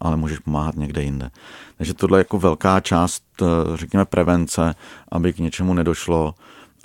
ale 0.00 0.16
můžeš 0.16 0.38
pomáhat 0.38 0.76
někde 0.76 1.02
jinde. 1.02 1.30
Takže 1.76 1.94
tohle 1.94 2.18
je 2.18 2.20
jako 2.20 2.38
velká 2.38 2.80
část, 2.80 3.22
eh, 3.42 3.46
řekněme, 3.74 4.04
prevence, 4.04 4.74
aby 5.12 5.32
k 5.32 5.38
něčemu 5.38 5.74
nedošlo. 5.74 6.34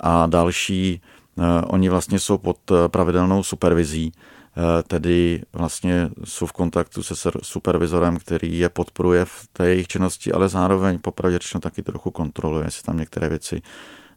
A 0.00 0.26
další, 0.26 1.00
uh, 1.36 1.44
oni 1.66 1.88
vlastně 1.88 2.18
jsou 2.18 2.38
pod 2.38 2.58
pravidelnou 2.90 3.42
supervizí, 3.42 4.12
Eh, 4.56 4.82
tedy 4.82 5.42
vlastně 5.52 6.10
jsou 6.24 6.46
v 6.46 6.52
kontaktu 6.52 7.02
se 7.02 7.30
supervizorem, 7.42 8.16
který 8.16 8.58
je 8.58 8.68
podporuje 8.68 9.24
v 9.24 9.48
té 9.52 9.68
jejich 9.68 9.86
činnosti, 9.86 10.32
ale 10.32 10.48
zároveň 10.48 10.98
popravdě 10.98 11.38
řečeno 11.38 11.60
taky 11.60 11.82
trochu 11.82 12.10
kontroluje, 12.10 12.64
jestli 12.64 12.82
tam 12.82 12.98
některé 12.98 13.28
věci 13.28 13.62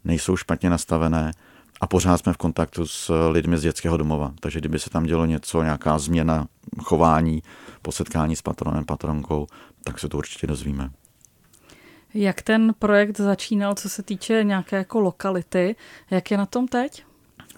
nejsou 0.04 0.38
špatně 0.38 0.70
nastavené 0.70 1.32
a 1.82 1.88
pořád 1.88 2.18
jsme 2.18 2.34
v 2.34 2.38
kontaktu 2.38 2.88
s 2.88 3.30
lidmi 3.30 3.58
z 3.58 3.62
dětského 3.62 3.98
domova. 3.98 4.34
Takže 4.40 4.60
kdyby 4.60 4.80
se 4.80 4.90
tam 4.90 5.04
dělo 5.04 5.26
něco, 5.26 5.64
nějaká 5.64 6.00
změna 6.00 6.48
chování 6.82 7.44
po 7.82 7.92
setkání 7.92 8.36
s 8.36 8.42
patronem, 8.42 8.86
patronkou, 8.86 9.48
tak 9.84 10.00
se 10.00 10.10
to 10.10 10.18
určitě 10.18 10.48
dozvíme. 10.48 10.90
Jak 12.14 12.42
ten 12.42 12.74
projekt 12.80 13.18
začínal, 13.18 13.76
co 13.76 13.90
se 13.90 14.04
týče 14.04 14.44
nějaké 14.44 14.78
jako 14.78 15.00
lokality? 15.00 15.76
Jak 16.10 16.32
je 16.32 16.38
na 16.38 16.46
tom 16.46 16.68
teď? 16.68 17.04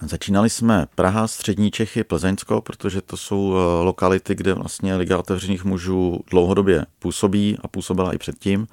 Začínali 0.01 0.49
jsme 0.49 0.88
Praha, 0.95 1.27
Střední 1.27 1.71
Čechy, 1.71 2.03
Plzeňsko, 2.03 2.61
protože 2.61 3.01
to 3.01 3.17
jsou 3.17 3.55
eh, 3.55 3.83
lokality, 3.83 4.35
kde 4.35 4.53
vlastně 4.53 4.95
Liga 4.95 5.17
otevřených 5.17 5.65
mužů 5.65 6.19
dlouhodobě 6.31 6.85
působí 6.99 7.57
a 7.61 7.67
působila 7.67 8.13
i 8.13 8.17
předtím. 8.17 8.67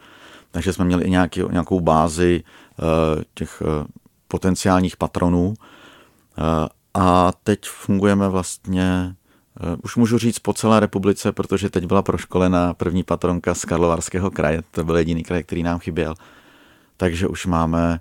Takže 0.50 0.72
jsme 0.72 0.84
měli 0.84 1.04
i 1.04 1.10
nějaký, 1.10 1.42
nějakou 1.50 1.80
bázi 1.80 2.42
eh, 2.42 3.24
těch 3.34 3.62
eh, 3.66 3.86
potenciálních 4.28 4.96
patronů. 4.96 5.54
A 6.94 7.32
teď 7.42 7.60
fungujeme 7.64 8.28
vlastně, 8.28 9.14
už 9.82 9.96
můžu 9.96 10.18
říct 10.18 10.38
po 10.38 10.52
celé 10.52 10.80
republice, 10.80 11.32
protože 11.32 11.70
teď 11.70 11.84
byla 11.86 12.02
proškolena 12.02 12.74
první 12.74 13.02
patronka 13.02 13.54
z 13.54 13.64
Karlovarského 13.64 14.30
kraje. 14.30 14.62
To 14.70 14.84
byl 14.84 14.96
jediný 14.96 15.22
kraj, 15.22 15.42
který 15.42 15.62
nám 15.62 15.78
chyběl. 15.78 16.14
Takže 16.96 17.28
už 17.28 17.46
máme 17.46 18.00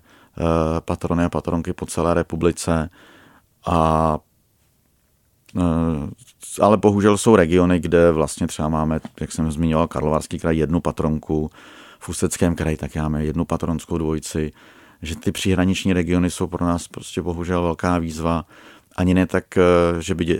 patrony 0.79 1.23
a 1.23 1.29
patronky 1.29 1.73
po 1.73 1.85
celé 1.85 2.13
republice. 2.13 2.89
A 3.65 4.19
eh, 5.57 6.25
ale 6.61 6.77
bohužel 6.77 7.17
jsou 7.17 7.35
regiony, 7.35 7.79
kde 7.79 8.11
vlastně 8.11 8.47
třeba 8.47 8.69
máme, 8.69 8.99
jak 9.19 9.31
jsem 9.31 9.51
zmiňoval, 9.51 9.87
Karlovarský 9.87 10.39
kraj 10.39 10.57
jednu 10.57 10.81
patronku, 10.81 11.51
v 11.99 12.09
Ústeckém 12.09 12.55
kraji 12.55 12.77
tak 12.77 12.95
máme 12.95 13.25
jednu 13.25 13.45
patronskou 13.45 13.97
dvojici, 13.97 14.51
že 15.05 15.15
ty 15.15 15.31
příhraniční 15.31 15.93
regiony 15.93 16.29
jsou 16.29 16.47
pro 16.47 16.65
nás 16.65 16.87
prostě 16.87 17.21
bohužel 17.21 17.61
velká 17.61 17.97
výzva. 17.97 18.45
Ani 18.95 19.13
ne 19.13 19.27
tak, 19.27 19.57
eh, 19.57 20.01
že 20.01 20.15
by 20.15 20.39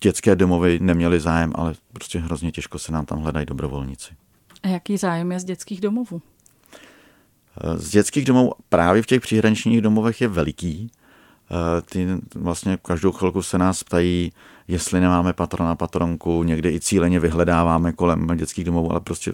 dětské 0.00 0.36
domovy 0.36 0.78
neměly 0.82 1.20
zájem, 1.20 1.52
ale 1.54 1.74
prostě 1.92 2.18
hrozně 2.18 2.52
těžko 2.52 2.78
se 2.78 2.92
nám 2.92 3.06
tam 3.06 3.20
hledají 3.20 3.46
dobrovolníci. 3.46 4.14
A 4.62 4.68
jaký 4.68 4.96
zájem 4.96 5.32
je 5.32 5.40
z 5.40 5.44
dětských 5.44 5.80
domovů? 5.80 6.22
Z 7.76 7.90
dětských 7.90 8.24
domovů 8.24 8.52
právě 8.68 9.02
v 9.02 9.06
těch 9.06 9.20
příhraničních 9.20 9.80
domovech 9.80 10.20
je 10.20 10.28
veliký. 10.28 10.90
Eh, 11.50 11.82
ty 11.82 12.06
vlastně 12.34 12.78
každou 12.82 13.12
chvilku 13.12 13.42
se 13.42 13.58
nás 13.58 13.82
ptají, 13.84 14.32
jestli 14.68 15.00
nemáme 15.00 15.32
patrona, 15.32 15.76
patronku, 15.76 16.42
někdy 16.42 16.74
i 16.74 16.80
cíleně 16.80 17.20
vyhledáváme 17.20 17.92
kolem 17.92 18.36
dětských 18.36 18.64
domovů, 18.64 18.90
ale 18.90 19.00
prostě 19.00 19.32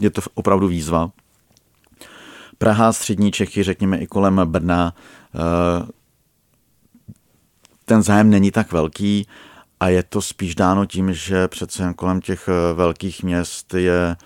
je 0.00 0.10
to 0.10 0.20
opravdu 0.34 0.68
výzva. 0.68 1.10
Praha, 2.62 2.92
střední 2.92 3.32
Čechy, 3.32 3.62
řekněme 3.62 3.98
i 3.98 4.06
kolem 4.06 4.40
Brna, 4.44 4.94
eh, 5.34 5.86
ten 7.84 8.02
zájem 8.02 8.30
není 8.30 8.50
tak 8.50 8.72
velký 8.72 9.26
a 9.80 9.88
je 9.88 10.02
to 10.02 10.22
spíš 10.22 10.54
dáno 10.54 10.86
tím, 10.86 11.12
že 11.12 11.48
přece 11.48 11.92
kolem 11.96 12.20
těch 12.20 12.48
eh, 12.48 12.74
velkých 12.74 13.22
měst 13.22 13.74
je 13.74 14.16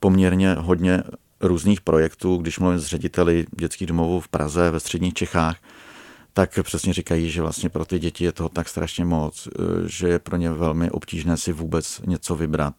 poměrně 0.00 0.54
hodně 0.54 1.02
různých 1.40 1.80
projektů. 1.80 2.36
Když 2.36 2.58
mluvím 2.58 2.78
s 2.78 2.86
řediteli 2.86 3.46
dětských 3.56 3.88
domovů 3.88 4.20
v 4.20 4.28
Praze, 4.28 4.70
ve 4.70 4.80
středních 4.80 5.14
Čechách, 5.14 5.56
tak 6.32 6.58
přesně 6.62 6.92
říkají, 6.92 7.30
že 7.30 7.42
vlastně 7.42 7.68
pro 7.68 7.84
ty 7.84 7.98
děti 7.98 8.24
je 8.24 8.32
toho 8.32 8.48
tak 8.48 8.68
strašně 8.68 9.04
moc, 9.04 9.48
eh, 9.48 9.62
že 9.86 10.08
je 10.08 10.18
pro 10.18 10.36
ně 10.36 10.50
velmi 10.50 10.90
obtížné 10.90 11.36
si 11.36 11.52
vůbec 11.52 12.00
něco 12.06 12.36
vybrat, 12.36 12.74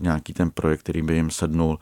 nějaký 0.00 0.32
ten 0.32 0.50
projekt, 0.50 0.80
který 0.80 1.02
by 1.02 1.14
jim 1.14 1.30
sednul. 1.30 1.78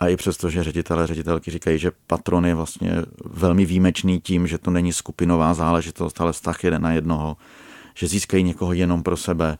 A 0.00 0.08
i 0.08 0.16
přesto, 0.16 0.50
že 0.50 0.64
ředitelé, 0.64 1.06
ředitelky 1.06 1.50
říkají, 1.50 1.78
že 1.78 1.90
patron 2.06 2.46
je 2.46 2.54
vlastně 2.54 2.92
velmi 3.24 3.66
výjimečný 3.66 4.20
tím, 4.20 4.46
že 4.46 4.58
to 4.58 4.70
není 4.70 4.92
skupinová 4.92 5.54
záležitost, 5.54 6.20
ale 6.20 6.32
vztah 6.32 6.64
jeden 6.64 6.82
na 6.82 6.92
jednoho, 6.92 7.36
že 7.94 8.08
získají 8.08 8.42
někoho 8.44 8.72
jenom 8.72 9.02
pro 9.02 9.16
sebe, 9.16 9.58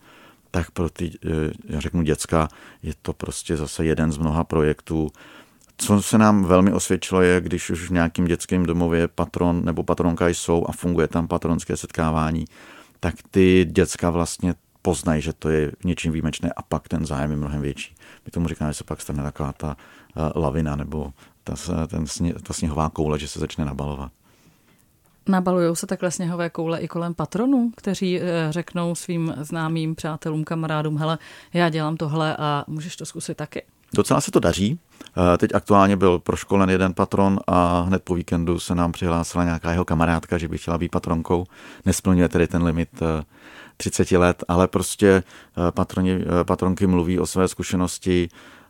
tak 0.50 0.70
pro 0.70 0.90
ty, 0.90 1.10
eh, 1.24 1.28
já 1.64 1.80
řeknu 1.80 2.02
děcka, 2.02 2.48
je 2.82 2.92
to 3.02 3.12
prostě 3.12 3.56
zase 3.56 3.84
jeden 3.84 4.12
z 4.12 4.18
mnoha 4.18 4.44
projektů, 4.44 5.10
co 5.76 6.02
se 6.02 6.18
nám 6.18 6.44
velmi 6.44 6.72
osvědčilo 6.72 7.22
je, 7.22 7.40
když 7.40 7.70
už 7.70 7.88
v 7.88 7.92
nějakým 7.92 8.24
dětském 8.24 8.66
domově 8.66 9.08
patron 9.08 9.64
nebo 9.64 9.82
patronka 9.82 10.28
jsou 10.28 10.66
a 10.68 10.72
funguje 10.72 11.08
tam 11.08 11.28
patronské 11.28 11.76
setkávání, 11.76 12.44
tak 13.00 13.14
ty 13.30 13.66
děcka 13.70 14.10
vlastně 14.10 14.54
poznají, 14.88 15.22
že 15.22 15.32
to 15.32 15.48
je 15.48 15.72
něčím 15.84 16.12
výjimečné 16.12 16.52
a 16.56 16.62
pak 16.62 16.88
ten 16.88 17.06
zájem 17.06 17.30
je 17.30 17.36
mnohem 17.36 17.60
větší. 17.60 17.94
My 18.24 18.30
tomu 18.30 18.48
říkáme, 18.48 18.70
že 18.70 18.74
se 18.74 18.84
pak 18.84 19.00
stane 19.00 19.22
taková 19.22 19.52
ta 19.52 19.76
eh, 19.76 20.32
lavina 20.34 20.76
nebo 20.76 21.12
ta, 21.44 21.54
ten, 21.86 22.04
ta 22.42 22.52
sněhová 22.52 22.88
koule, 22.88 23.18
že 23.18 23.28
se 23.28 23.40
začne 23.40 23.64
nabalovat. 23.64 24.12
Nabalují 25.28 25.76
se 25.76 25.86
takhle 25.86 26.10
sněhové 26.10 26.50
koule 26.50 26.80
i 26.80 26.88
kolem 26.88 27.14
patronů, 27.14 27.70
kteří 27.76 28.20
eh, 28.20 28.46
řeknou 28.50 28.94
svým 28.94 29.34
známým 29.40 29.94
přátelům, 29.94 30.44
kamarádům, 30.44 30.98
hele, 30.98 31.18
já 31.52 31.68
dělám 31.68 31.96
tohle 31.96 32.36
a 32.36 32.64
můžeš 32.66 32.96
to 32.96 33.06
zkusit 33.06 33.36
taky. 33.36 33.62
Docela 33.94 34.20
se 34.20 34.30
to 34.30 34.40
daří. 34.40 34.78
Eh, 35.34 35.38
teď 35.38 35.54
aktuálně 35.54 35.96
byl 35.96 36.18
proškolen 36.18 36.70
jeden 36.70 36.94
patron 36.94 37.40
a 37.46 37.80
hned 37.80 38.02
po 38.02 38.14
víkendu 38.14 38.58
se 38.58 38.74
nám 38.74 38.92
přihlásila 38.92 39.44
nějaká 39.44 39.72
jeho 39.72 39.84
kamarádka, 39.84 40.38
že 40.38 40.48
by 40.48 40.58
chtěla 40.58 40.78
být 40.78 40.90
patronkou. 40.90 41.46
Nesplňuje 41.84 42.28
tedy 42.28 42.46
ten 42.46 42.62
limit 42.62 42.88
30 43.78 44.12
eh, 44.12 44.18
let, 44.18 44.44
ale 44.48 44.68
prostě 44.68 45.08
eh, 45.08 45.72
patroni, 45.72 46.24
patronky 46.44 46.86
mluví 46.86 47.18
o 47.18 47.26
své 47.26 47.48
zkušenosti. 47.48 48.28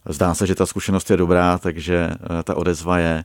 Zdá 0.08 0.34
se, 0.34 0.46
že 0.46 0.54
ta 0.54 0.66
zkušenost 0.66 1.10
je 1.10 1.16
dobrá, 1.16 1.58
takže 1.58 2.10
ta 2.44 2.54
odezva 2.54 2.98
je, 2.98 3.24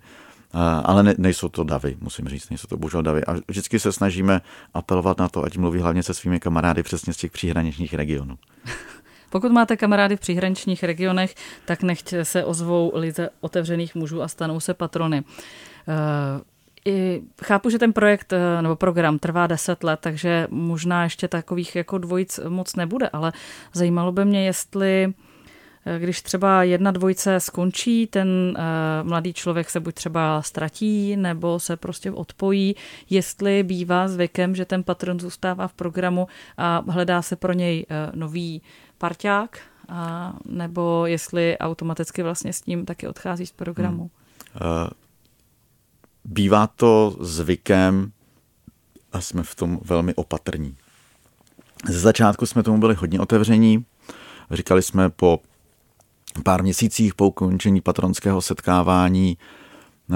ale 0.84 1.04
ne, 1.04 1.16
nejsou 1.18 1.50
to 1.50 1.64
davy, 1.64 1.98
musím 2.02 2.28
říct, 2.28 2.50
nejsou 2.50 2.68
to 2.68 2.78
bohužel 2.78 3.02
davy. 3.02 3.26
A 3.26 3.36
vždycky 3.48 3.80
se 3.80 3.92
snažíme 3.92 4.42
apelovat 4.74 5.18
na 5.18 5.28
to, 5.28 5.44
ať 5.44 5.58
mluví 5.58 5.80
hlavně 5.80 6.04
se 6.04 6.14
svými 6.14 6.40
kamarády 6.40 6.84
přesně 6.84 7.14
z 7.14 7.18
těch 7.18 7.32
příhraničních 7.32 7.94
regionů. 7.94 8.38
Pokud 9.30 9.52
máte 9.52 9.78
kamarády 9.78 10.18
v 10.18 10.20
příhraničních 10.20 10.84
regionech, 10.84 11.36
tak 11.66 11.84
nechť 11.84 12.14
se 12.24 12.46
ozvou 12.46 12.92
lize 12.96 13.30
otevřených 13.42 13.96
mužů 13.96 14.22
a 14.22 14.28
stanou 14.28 14.60
se 14.60 14.74
patrony. 14.74 15.24
Eh, 16.88 17.20
chápu, 17.44 17.70
že 17.70 17.80
ten 17.80 17.94
projekt 17.94 18.34
eh, 18.34 18.62
nebo 18.62 18.76
program 18.76 19.20
trvá 19.20 19.48
10 19.48 19.84
let, 19.84 20.00
takže 20.00 20.48
možná 20.50 21.04
ještě 21.04 21.28
takových 21.28 21.76
jako 21.76 21.98
dvojic 21.98 22.40
moc 22.50 22.76
nebude, 22.76 23.10
ale 23.10 23.34
zajímalo 23.74 24.12
by 24.12 24.26
mě, 24.26 24.46
jestli 24.46 25.14
eh, 25.86 26.00
když 26.00 26.22
třeba 26.22 26.64
jedna 26.64 26.92
dvojce 26.92 27.40
skončí, 27.40 28.08
ten 28.08 28.58
uh, 28.58 29.08
mladý 29.10 29.34
člověk 29.34 29.70
se 29.70 29.80
buď 29.80 29.96
třeba 29.96 30.42
ztratí, 30.42 31.16
nebo 31.16 31.60
se 31.60 31.78
prostě 31.78 32.12
odpojí, 32.12 32.76
jestli 33.10 33.64
bývá 33.64 34.08
zvykem, 34.08 34.56
že 34.56 34.66
ten 34.66 34.84
patron 34.84 35.20
zůstává 35.20 35.68
v 35.68 35.74
programu 35.74 36.28
a 36.58 36.84
hledá 36.88 37.22
se 37.22 37.36
pro 37.36 37.54
něj 37.54 37.86
uh, 37.90 38.20
nový 38.20 38.62
parťák, 38.98 39.60
a, 39.90 40.34
nebo 40.46 41.06
jestli 41.06 41.58
automaticky 41.58 42.24
vlastně 42.24 42.54
s 42.54 42.62
tím 42.62 42.86
taky 42.86 43.08
odchází 43.08 43.46
z 43.46 43.52
programu. 43.52 44.10
Hmm. 44.54 44.72
Uh, 44.72 44.88
bývá 46.26 46.68
to 46.68 47.18
zvykem 47.20 48.12
a 49.14 49.22
jsme 49.22 49.44
v 49.44 49.56
tom 49.56 49.80
velmi 49.86 50.16
opatrní. 50.16 50.76
Ze 51.90 52.00
začátku 52.00 52.46
jsme 52.46 52.64
tomu 52.64 52.78
byli 52.78 52.96
hodně 52.96 53.20
otevření. 53.20 53.86
Říkali 54.52 54.82
jsme 54.82 55.10
po 55.10 55.40
pár 56.44 56.64
měsících 56.64 57.16
po 57.16 57.28
ukončení 57.28 57.82
patronského 57.82 58.42
setkávání 58.42 59.38
eh, 60.12 60.16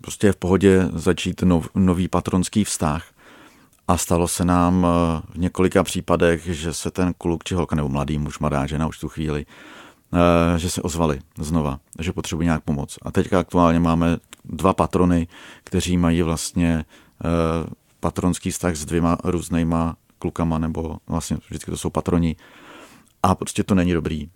prostě 0.00 0.26
je 0.26 0.32
v 0.32 0.36
pohodě 0.36 0.88
začít 0.92 1.42
nov, 1.42 1.68
nový 1.74 2.08
patronský 2.08 2.64
vztah. 2.64 3.04
A 3.88 3.96
stalo 3.96 4.28
se 4.28 4.44
nám 4.44 4.86
eh, 4.86 5.22
v 5.32 5.38
několika 5.38 5.82
případech, 5.82 6.46
že 6.46 6.74
se 6.74 6.90
ten 6.90 7.14
kluk 7.18 7.44
či 7.44 7.54
holka, 7.54 7.76
nebo 7.76 7.88
mladý 7.88 8.18
muž, 8.18 8.38
mladá 8.38 8.66
žena 8.66 8.86
už 8.86 8.98
tu 8.98 9.08
chvíli, 9.08 9.46
eh, 10.14 10.58
že 10.58 10.70
se 10.70 10.82
ozvali 10.82 11.20
znova, 11.38 11.80
že 11.98 12.12
potřebují 12.12 12.46
nějak 12.46 12.64
pomoc. 12.64 12.98
A 13.02 13.10
teďka 13.10 13.40
aktuálně 13.40 13.80
máme 13.80 14.18
dva 14.48 14.72
patrony, 14.72 15.26
kteří 15.64 15.96
mají 15.96 16.22
vlastně 16.22 16.84
eh, 17.24 17.28
patronský 18.00 18.50
vztah 18.50 18.76
s 18.76 18.84
dvěma 18.84 19.18
různýma 19.24 19.96
klukama, 20.18 20.58
nebo 20.58 20.96
vlastně 21.06 21.36
vždycky 21.48 21.70
to 21.70 21.76
jsou 21.76 21.90
patroni. 21.90 22.36
A 23.22 23.34
prostě 23.34 23.62
to 23.62 23.74
není 23.74 23.92
dobrý. 23.92 24.30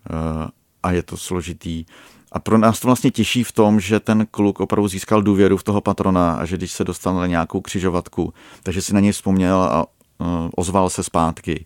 A 0.83 0.91
je 0.91 1.03
to 1.03 1.17
složitý. 1.17 1.85
A 2.31 2.39
pro 2.39 2.57
nás 2.57 2.79
to 2.79 2.87
vlastně 2.87 3.11
těší 3.11 3.43
v 3.43 3.51
tom, 3.51 3.79
že 3.79 3.99
ten 3.99 4.27
kluk 4.31 4.59
opravdu 4.59 4.87
získal 4.87 5.21
důvěru 5.21 5.57
v 5.57 5.63
toho 5.63 5.81
patrona 5.81 6.33
a 6.33 6.45
že 6.45 6.57
když 6.57 6.71
se 6.71 6.83
dostal 6.83 7.15
na 7.15 7.27
nějakou 7.27 7.61
křižovatku, 7.61 8.33
takže 8.63 8.81
si 8.81 8.93
na 8.93 8.99
něj 8.99 9.11
vzpomněl 9.11 9.61
a 9.61 9.85
uh, 9.85 10.27
ozval 10.55 10.89
se 10.89 11.03
zpátky. 11.03 11.65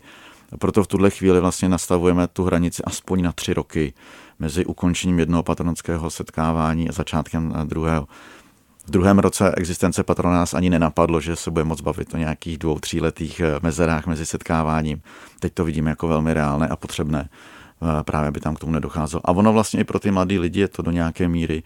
Proto 0.59 0.83
v 0.83 0.87
tuhle 0.87 1.09
chvíli 1.09 1.39
vlastně 1.39 1.69
nastavujeme 1.69 2.27
tu 2.27 2.43
hranici 2.43 2.83
aspoň 2.83 3.21
na 3.21 3.31
tři 3.31 3.53
roky 3.53 3.93
mezi 4.39 4.65
ukončením 4.65 5.19
jednoho 5.19 5.43
patronského 5.43 6.09
setkávání 6.09 6.89
a 6.89 6.91
začátkem 6.91 7.53
druhého. 7.63 8.07
V 8.87 8.91
druhém 8.91 9.19
roce 9.19 9.55
existence 9.55 10.03
patrona 10.03 10.35
nás 10.35 10.53
ani 10.53 10.69
nenapadlo, 10.69 11.21
že 11.21 11.35
se 11.35 11.51
bude 11.51 11.63
moc 11.63 11.81
bavit 11.81 12.13
o 12.13 12.17
nějakých 12.17 12.57
dvou, 12.57 12.79
tříletých 12.79 13.39
eh, 13.39 13.59
mezerách 13.61 14.07
mezi 14.07 14.25
setkáváním. 14.25 15.01
Teď 15.39 15.53
to 15.53 15.65
vidíme 15.65 15.89
jako 15.89 16.07
velmi 16.07 16.33
reálné 16.33 16.67
a 16.67 16.75
potřebné. 16.75 17.29
Eh, 17.81 18.03
právě 18.03 18.31
by 18.31 18.39
tam 18.39 18.55
k 18.55 18.59
tomu 18.59 18.71
nedocházelo. 18.71 19.21
A 19.29 19.31
ono 19.31 19.53
vlastně 19.53 19.79
i 19.79 19.83
pro 19.83 19.99
ty 19.99 20.11
mladý 20.11 20.39
lidi 20.39 20.59
je 20.59 20.67
to 20.67 20.81
do 20.81 20.91
nějaké 20.91 21.27
míry 21.27 21.63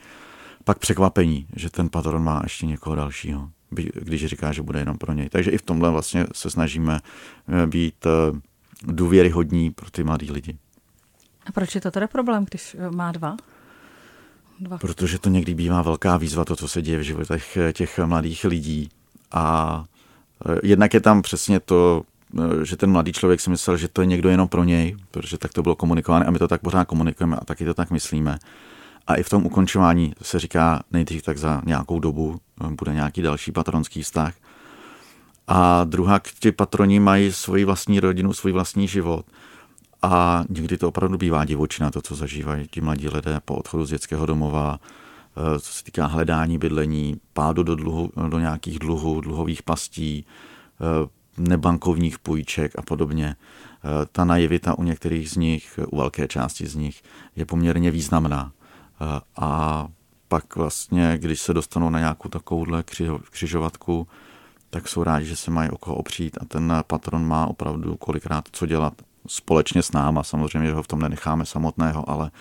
pak 0.63 0.79
překvapení, 0.79 1.47
že 1.55 1.69
ten 1.69 1.89
patron 1.89 2.23
má 2.23 2.39
ještě 2.43 2.65
někoho 2.65 2.95
dalšího, 2.95 3.49
když 3.93 4.25
říká, 4.25 4.51
že 4.51 4.61
bude 4.61 4.79
jenom 4.79 4.97
pro 4.97 5.13
něj. 5.13 5.29
Takže 5.29 5.51
i 5.51 5.57
v 5.57 5.61
tomhle 5.61 5.89
vlastně 5.89 6.25
se 6.33 6.49
snažíme 6.49 6.99
eh, 7.63 7.67
být 7.67 8.05
eh, 8.05 8.39
důvěryhodní 8.83 9.71
pro 9.71 9.91
ty 9.91 10.03
mladý 10.03 10.31
lidi. 10.31 10.57
A 11.45 11.51
proč 11.51 11.75
je 11.75 11.81
to 11.81 11.91
teda 11.91 12.07
problém, 12.07 12.45
když 12.49 12.75
má 12.95 13.11
dva? 13.11 13.37
dva? 14.59 14.77
Protože 14.77 15.19
to 15.19 15.29
někdy 15.29 15.53
bývá 15.53 15.81
velká 15.81 16.17
výzva, 16.17 16.45
to, 16.45 16.55
co 16.55 16.67
se 16.67 16.81
děje 16.81 16.97
v 16.97 17.01
životech 17.01 17.57
těch 17.73 17.99
mladých 17.99 18.43
lidí. 18.45 18.89
A 19.31 19.85
jednak 20.63 20.93
je 20.93 21.01
tam 21.01 21.21
přesně 21.21 21.59
to 21.59 22.03
Eh, 22.39 22.65
že 22.65 22.77
ten 22.77 22.91
mladý 22.91 23.13
člověk 23.13 23.41
si 23.41 23.49
myslel, 23.49 23.77
že 23.77 23.87
to 23.87 24.01
je 24.01 24.05
někdo 24.05 24.29
jenom 24.29 24.47
pro 24.47 24.63
něj, 24.63 24.95
protože 25.11 25.37
tak 25.37 25.53
to 25.53 25.63
bylo 25.63 25.75
komunikované 25.75 26.25
a 26.25 26.31
my 26.31 26.39
to 26.39 26.47
tak 26.47 26.61
pořád 26.61 26.85
komunikujeme 26.85 27.35
a 27.35 27.45
taky 27.45 27.65
to 27.65 27.73
tak 27.73 27.91
myslíme. 27.91 28.39
A 29.07 29.15
i 29.15 29.23
v 29.23 29.29
tom 29.29 29.45
ukončování 29.45 30.13
se 30.21 30.39
říká 30.39 30.83
nejdřív 30.91 31.23
tak 31.23 31.37
za 31.37 31.61
nějakou 31.65 31.99
dobu 31.99 32.39
eh, 32.63 32.67
bude 32.69 32.93
nějaký 32.93 33.21
další 33.21 33.51
patronský 33.51 34.03
vztah. 34.03 34.33
A 35.53 35.83
druhá, 35.83 36.19
ti 36.39 36.51
patroni 36.51 36.99
mají 36.99 37.31
svoji 37.31 37.65
vlastní 37.65 37.99
rodinu, 37.99 38.33
svůj 38.33 38.51
vlastní 38.51 38.87
život. 38.87 39.25
A 40.01 40.43
někdy 40.49 40.77
to 40.77 40.87
opravdu 40.87 41.17
bývá 41.17 41.45
divočina, 41.45 41.91
to, 41.91 42.01
co 42.01 42.15
zažívají 42.15 42.67
ti 42.67 42.81
mladí 42.81 43.09
lidé 43.09 43.39
po 43.45 43.55
odchodu 43.55 43.85
z 43.85 43.89
dětského 43.89 44.25
domova, 44.25 44.79
eh, 44.79 45.59
co 45.59 45.73
se 45.73 45.83
týká 45.83 46.05
hledání 46.05 46.57
bydlení, 46.57 47.19
pádu 47.33 47.63
do, 47.63 47.75
dluhu, 47.75 48.11
do 48.29 48.39
nějakých 48.39 48.79
dluhů, 48.79 49.21
dluhových 49.21 49.63
pastí, 49.63 50.25
nebankovních 51.37 52.19
půjček 52.19 52.71
a 52.79 52.81
podobně. 52.81 53.35
Eh, 53.35 54.05
ta 54.11 54.25
naivita 54.25 54.77
u 54.77 54.83
některých 54.83 55.29
z 55.29 55.35
nich, 55.35 55.79
u 55.87 55.97
velké 55.97 56.27
části 56.27 56.67
z 56.67 56.75
nich, 56.75 57.03
je 57.35 57.45
poměrně 57.45 57.91
významná. 57.91 58.51
Eh, 58.51 59.21
a 59.37 59.87
pak 60.27 60.55
vlastně, 60.55 61.17
když 61.17 61.41
se 61.41 61.53
dostanou 61.53 61.89
na 61.89 61.99
nějakou 61.99 62.29
takovouhle 62.29 62.83
křižovatku, 63.31 64.07
tak 64.71 64.87
jsou 64.87 65.03
rádi, 65.03 65.25
že 65.25 65.35
se 65.35 65.51
mají 65.51 65.69
o 65.69 65.77
koho 65.77 65.95
opřít 65.95 66.37
a 66.41 66.45
ten 66.45 66.83
patron 66.87 67.27
má 67.27 67.47
opravdu 67.47 67.97
kolikrát 67.97 68.45
co 68.51 68.65
dělat 68.65 68.93
společně 69.27 69.83
s 69.83 69.91
náma. 69.91 70.23
Samozřejmě, 70.23 70.67
že 70.67 70.73
ho 70.73 70.83
v 70.83 70.87
tom 70.87 70.99
nenecháme 70.99 71.45
samotného, 71.45 72.09
ale 72.09 72.31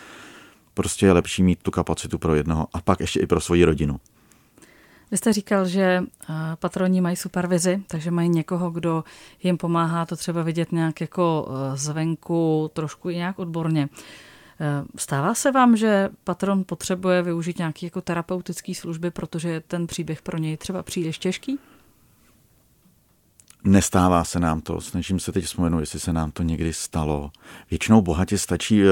prostě 0.75 1.07
je 1.07 1.13
lepší 1.13 1.43
mít 1.43 1.63
tu 1.63 1.71
kapacitu 1.71 2.19
pro 2.19 2.35
jednoho 2.35 2.67
a 2.73 2.81
pak 2.81 3.01
ještě 3.01 3.21
i 3.21 3.27
pro 3.27 3.41
svoji 3.41 3.65
rodinu. 3.65 4.01
Vy 5.11 5.17
jste 5.17 5.33
říkal, 5.33 5.67
že 5.67 5.83
eh, 5.83 6.35
patroni 6.57 7.01
mají 7.01 7.17
supervizi, 7.17 7.83
takže 7.87 8.11
mají 8.11 8.29
někoho, 8.29 8.71
kdo 8.71 9.05
jim 9.43 9.57
pomáhá 9.57 10.07
to 10.07 10.17
třeba 10.17 10.43
vidět 10.43 10.73
nějak 10.73 11.01
jako 11.01 11.49
eh, 11.51 11.77
zvenku, 11.77 12.71
trošku 12.73 13.11
i 13.11 13.17
nějak 13.17 13.39
odborně. 13.39 13.89
Eh, 14.61 14.85
stává 14.97 15.35
se 15.35 15.53
vám, 15.53 15.77
že 15.77 16.09
patron 16.25 16.65
potřebuje 16.65 17.23
využít 17.23 17.59
nějaký 17.59 17.87
jako 17.87 18.01
terapeutický 18.01 18.75
služby, 18.75 19.11
protože 19.11 19.61
ten 19.61 19.87
příběh 19.87 20.23
pro 20.23 20.39
něj 20.39 20.57
třeba 20.57 20.83
příliš 20.83 21.19
těžký? 21.19 21.59
Nestává 23.65 24.25
se 24.25 24.41
nám 24.41 24.61
to, 24.61 24.81
snažím 24.81 25.21
se 25.21 25.33
teď 25.33 25.45
vzpomenout, 25.45 25.81
jestli 25.81 26.01
se 26.01 26.13
nám 26.13 26.31
to 26.31 26.43
někdy 26.43 26.73
stalo. 26.73 27.31
Většinou 27.71 28.03
bohatě 28.03 28.39
stačí 28.39 28.83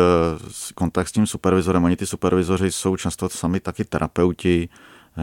kontakt 0.75 1.09
s 1.09 1.13
tím 1.13 1.27
supervizorem, 1.27 1.85
oni 1.85 1.97
ty 1.97 2.07
supervizoři 2.07 2.73
jsou 2.73 2.97
často 2.97 3.29
sami 3.29 3.61
taky 3.61 3.85
terapeuti, 3.85 4.69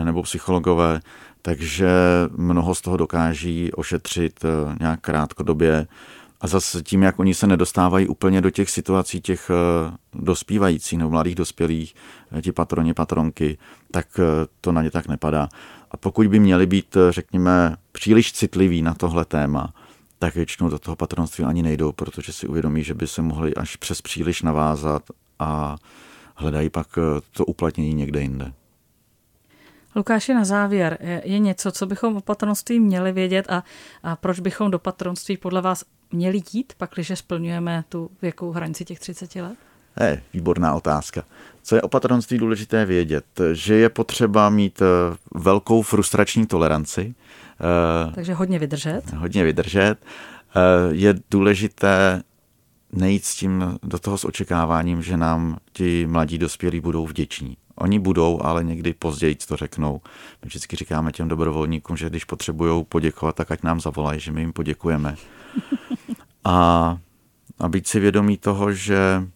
nebo 0.03 0.23
psychologové, 0.23 1.01
takže 1.41 1.89
mnoho 2.31 2.75
z 2.75 2.81
toho 2.81 2.97
dokáží 2.97 3.71
ošetřit 3.73 4.45
eh, 4.45 4.75
nějak 4.79 5.01
krátkodobě. 5.01 5.87
A 6.41 6.47
zase 6.47 6.83
tím, 6.83 7.03
jak 7.03 7.19
oni 7.19 7.33
se 7.33 7.47
nedostávají 7.47 8.07
úplně 8.07 8.41
do 8.41 8.49
těch 8.49 8.69
situací 8.69 9.21
těch 9.21 9.49
eh, 9.49 9.97
dospívajících 10.13 10.99
nebo 10.99 11.09
mladých 11.09 11.35
dospělých, 11.35 11.95
eh, 12.31 12.41
ti 12.41 12.51
patroni, 12.51 12.93
patronky, 12.93 13.57
tak 13.91 14.07
to 14.61 14.71
na 14.71 14.81
ně 14.81 14.91
tak 14.91 15.07
nepadá. 15.07 15.49
A 15.91 15.97
pokud 15.97 16.27
by 16.27 16.39
měli 16.39 16.65
být, 16.65 16.97
řekněme, 17.09 17.75
příliš 17.91 18.33
citliví 18.33 18.81
na 18.81 18.93
tohle 18.93 19.25
téma, 19.25 19.73
tak 20.19 20.35
většinou 20.35 20.69
do 20.69 20.79
toho 20.79 20.95
patronství 20.95 21.43
ani 21.43 21.63
nejdou, 21.63 21.91
protože 21.91 22.33
si 22.33 22.47
uvědomí, 22.47 22.83
že 22.83 22.93
by 22.93 23.07
se 23.07 23.21
mohli 23.21 23.55
až 23.55 23.75
přes 23.75 24.01
příliš 24.01 24.41
navázat 24.41 25.03
a 25.39 25.75
hledají 26.35 26.69
pak 26.69 26.87
to 27.31 27.45
uplatnění 27.45 27.93
někde 27.93 28.21
jinde. 28.21 28.53
Lukáši, 29.95 30.33
na 30.33 30.45
závěr, 30.45 30.97
je 31.23 31.39
něco, 31.39 31.71
co 31.71 31.85
bychom 31.85 32.17
o 32.17 32.21
patronství 32.21 32.79
měli 32.79 33.11
vědět 33.11 33.49
a, 33.49 33.63
a 34.03 34.15
proč 34.15 34.39
bychom 34.39 34.71
do 34.71 34.79
patronství 34.79 35.37
podle 35.37 35.61
vás 35.61 35.85
měli 36.11 36.41
jít, 36.53 36.73
pakliže 36.77 37.15
splňujeme 37.15 37.83
tu 37.89 38.11
věkou 38.21 38.51
hranici 38.51 38.85
těch 38.85 38.99
30 38.99 39.35
let? 39.35 39.57
Je, 40.01 40.21
výborná 40.33 40.73
otázka. 40.75 41.23
Co 41.63 41.75
je 41.75 41.81
o 41.81 41.87
patronství 41.87 42.37
důležité 42.37 42.85
vědět? 42.85 43.25
Že 43.53 43.75
je 43.75 43.89
potřeba 43.89 44.49
mít 44.49 44.81
eh, 44.81 44.85
velkou 45.35 45.81
frustrační 45.81 46.45
toleranci. 46.45 47.15
Eh, 48.07 48.11
Takže 48.15 48.33
hodně 48.33 48.59
vydržet. 48.59 49.13
Hodně 49.13 49.43
vydržet. 49.43 49.95
Eh, 49.95 50.61
je 50.91 51.15
důležité 51.31 52.23
nejít 52.91 53.25
s 53.25 53.35
tím 53.35 53.79
do 53.83 53.99
toho 53.99 54.17
s 54.17 54.25
očekáváním, 54.25 55.01
že 55.01 55.17
nám 55.17 55.57
ti 55.73 56.07
mladí 56.07 56.37
dospělí 56.37 56.79
budou 56.79 57.05
vděční. 57.05 57.57
Oni 57.75 57.99
budou, 57.99 58.39
ale 58.43 58.63
někdy 58.63 58.93
později 58.93 59.35
to 59.35 59.55
řeknou. 59.55 60.01
My 60.43 60.47
vždycky 60.47 60.75
říkáme 60.75 61.11
těm 61.11 61.27
dobrovolníkům, 61.27 61.97
že 61.97 62.09
když 62.09 62.23
potřebují 62.23 62.83
poděkovat, 62.83 63.35
tak 63.35 63.51
ať 63.51 63.63
nám 63.63 63.81
zavolají, 63.81 64.19
že 64.19 64.31
my 64.31 64.41
jim 64.41 64.53
poděkujeme. 64.53 65.15
A, 66.47 66.97
a 67.59 67.69
být 67.69 67.87
si 67.87 67.99
vědomí 67.99 68.37
toho, 68.37 68.73
že 68.73 68.97
eh, 68.97 69.34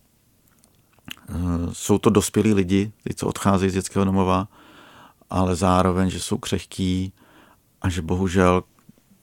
jsou 1.73 1.97
to 1.97 2.09
dospělí 2.09 2.53
lidi, 2.53 2.91
ty, 3.03 3.13
co 3.13 3.27
odcházejí 3.27 3.71
z 3.71 3.73
dětského 3.73 4.05
domova, 4.05 4.47
ale 5.29 5.55
zároveň, 5.55 6.09
že 6.09 6.19
jsou 6.19 6.37
křehkí 6.37 7.13
a 7.81 7.89
že 7.89 8.01
bohužel 8.01 8.63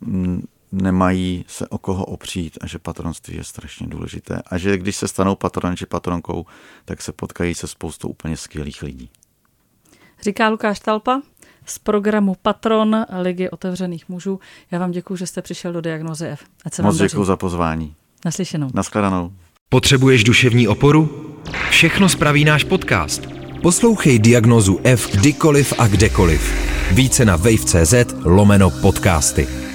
mm, 0.00 0.42
nemají 0.72 1.44
se 1.48 1.68
o 1.68 1.78
koho 1.78 2.04
opřít 2.04 2.58
a 2.60 2.66
že 2.66 2.78
patronství 2.78 3.36
je 3.36 3.44
strašně 3.44 3.86
důležité. 3.86 4.42
A 4.46 4.58
že 4.58 4.78
když 4.78 4.96
se 4.96 5.08
stanou 5.08 5.36
patronem 5.36 5.76
či 5.76 5.86
patronkou, 5.86 6.46
tak 6.84 7.02
se 7.02 7.12
potkají 7.12 7.54
se 7.54 7.66
spoustou 7.66 8.08
úplně 8.08 8.36
skvělých 8.36 8.82
lidí. 8.82 9.10
Říká 10.22 10.48
Lukáš 10.48 10.80
Talpa, 10.80 11.20
z 11.66 11.78
programu 11.78 12.36
Patron 12.42 13.06
Ligy 13.22 13.50
otevřených 13.50 14.08
mužů. 14.08 14.40
Já 14.70 14.78
vám 14.78 14.90
děkuji, 14.90 15.16
že 15.16 15.26
jste 15.26 15.42
přišel 15.42 15.72
do 15.72 15.80
Diagnozy 15.80 16.26
F. 16.26 16.44
Ať 16.64 16.74
se 16.74 16.82
Moc 16.82 16.96
děkuji 16.96 17.24
za 17.24 17.36
pozvání. 17.36 17.94
Naslyšenou. 18.24 18.70
Naschledanou. 18.74 19.32
Potřebuješ 19.70 20.24
duševní 20.24 20.68
oporu? 20.68 21.33
Všechno 21.70 22.09
spraví 22.09 22.44
náš 22.44 22.64
podcast. 22.64 23.22
Poslouchej 23.62 24.18
Diagnozu 24.18 24.81
F 24.85 25.16
kdykoliv 25.16 25.72
a 25.79 25.87
kdekoliv. 25.87 26.55
Více 26.92 27.24
na 27.24 27.37
wave.cz 27.37 27.94
lomeno 28.24 28.70
podcasty. 28.70 29.65